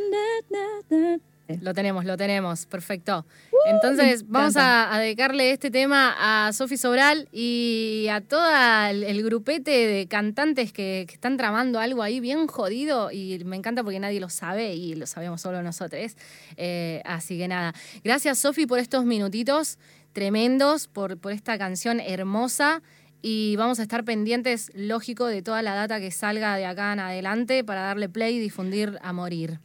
na. 0.90 1.18
Lo 1.62 1.74
tenemos, 1.74 2.06
lo 2.06 2.16
tenemos. 2.16 2.66
Perfecto. 2.68 3.26
Entonces, 3.66 4.24
me 4.24 4.30
vamos 4.32 4.56
a, 4.56 4.94
a 4.94 5.00
dedicarle 5.00 5.52
este 5.52 5.72
tema 5.72 6.16
a 6.18 6.54
Sofi 6.54 6.78
Sobral 6.78 7.28
y 7.32 8.08
a 8.12 8.22
todo 8.22 8.48
el, 8.90 9.04
el 9.04 9.24
grupete 9.24 9.72
de 9.72 10.08
cantantes 10.08 10.72
que, 10.72 11.06
que 11.08 11.16
están 11.16 11.38
tramando 11.38 11.80
algo 11.80 12.04
ahí 12.04 12.20
bien 12.20 12.46
jodido. 12.48 13.12
Y 13.12 13.44
me 13.46 13.56
encanta 13.56 13.84
porque 13.84 14.00
nadie 14.00 14.20
lo 14.20 14.30
sabe 14.30 14.76
y 14.76 14.94
lo 14.94 15.08
sabemos 15.08 15.42
solo 15.42 15.64
nosotros. 15.64 16.16
Eh, 16.56 17.02
así 17.04 17.38
que 17.38 17.48
nada. 17.48 17.74
Gracias, 18.04 18.38
Sofi, 18.38 18.68
por 18.68 18.78
estos 18.78 19.06
minutitos 19.06 19.80
tremendos, 20.14 20.88
por, 20.88 21.18
por 21.18 21.32
esta 21.32 21.58
canción 21.58 22.00
hermosa. 22.00 22.82
Y 23.22 23.56
vamos 23.58 23.80
a 23.80 23.82
estar 23.82 24.06
pendientes, 24.06 24.72
lógico, 24.76 25.26
de 25.26 25.42
toda 25.42 25.62
la 25.62 25.74
data 25.74 26.00
que 26.00 26.12
salga 26.12 26.56
de 26.56 26.66
acá 26.66 26.94
en 26.94 27.00
adelante 27.00 27.64
para 27.64 27.82
darle 27.82 28.08
play 28.08 28.36
y 28.36 28.40
difundir 28.40 28.98
a 29.02 29.12
morir. 29.14 29.60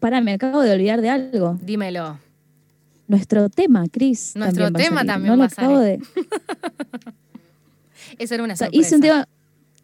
Pará, 0.00 0.20
me 0.20 0.32
acabo 0.34 0.60
de 0.62 0.72
olvidar 0.72 1.00
de 1.00 1.10
algo. 1.10 1.58
Dímelo. 1.62 2.18
Nuestro 3.08 3.48
tema, 3.48 3.84
Cris. 3.90 4.32
Nuestro 4.36 4.64
también 4.64 4.92
va 4.94 4.98
a 5.00 5.02
tema 5.02 5.12
también 5.12 5.32
no 5.32 5.38
va 5.38 5.40
lo 5.44 5.44
a 5.44 5.46
acabo 5.46 5.78
de. 5.78 6.00
Esa 8.18 8.34
era 8.34 8.44
una 8.44 8.54
O 8.54 8.56
sea, 8.56 8.66
sorpresa. 8.68 8.86
hice 8.86 8.94
un 8.96 9.00
tema. 9.02 9.28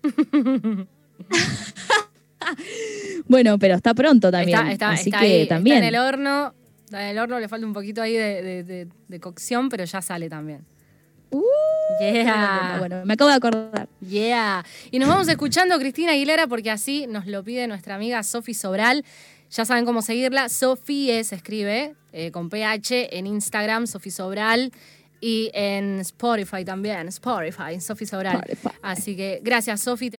bueno, 3.29 3.59
pero 3.59 3.75
está 3.77 3.94
pronto 3.94 4.31
también. 4.31 4.59
Está, 4.59 4.72
está, 4.72 4.90
así 4.90 5.09
está 5.11 5.20
que 5.20 5.27
ahí, 5.27 5.42
está 5.42 5.57
también. 5.57 5.79
en 5.79 5.85
el 5.85 5.96
horno. 5.96 6.55
Está 6.85 7.03
en 7.05 7.11
el 7.11 7.18
horno, 7.18 7.40
le 7.40 7.48
falta 7.48 7.66
un 7.66 7.72
poquito 7.72 8.03
ahí 8.03 8.12
de, 8.14 8.42
de- 8.42 8.64
de- 8.64 8.88
de 9.09 9.20
cocción, 9.20 9.68
pero 9.68 9.85
ya 9.85 10.03
sale 10.03 10.29
también. 10.29 10.64
Uh, 11.31 11.42
yeah. 12.01 12.77
Bueno, 12.79 13.03
me 13.07 13.14
acabo 13.14 13.31
de 13.31 13.37
acordar. 13.37 13.88
Yeah. 14.07 14.64
Y 14.90 14.98
nos 14.98 15.09
vamos 15.09 15.29
escuchando 15.29 15.79
Cristina 15.79 16.12
Aguilera 16.12 16.46
porque 16.46 16.70
así 16.70 17.07
nos 17.07 17.27
lo 17.27 17.42
pide 17.42 17.66
nuestra 17.66 17.94
amiga 17.94 18.22
Sofi 18.22 18.53
Sobral. 18.53 19.05
Ya 19.53 19.67
saben 19.67 19.85
cómo 19.85 20.01
seguirla. 20.01 20.49
Sofie 20.49 21.23
se 21.25 21.35
escribe 21.37 21.95
eh, 22.12 22.31
con 22.31 22.49
PH 22.49 23.19
en 23.19 23.27
Instagram, 23.27 23.87
Sofi 23.87 24.11
Sobral. 24.11 24.73
Y 25.21 25.53
en 25.55 26.01
Spotify 26.01 26.65
también, 26.65 27.07
Spotify, 27.07 27.81
Sofi 27.81 28.07
Sobral. 28.07 28.43
Spotify. 28.49 28.77
Así 28.83 29.15
que 29.15 29.41
gracias, 29.45 29.81
Sofi. 29.83 30.11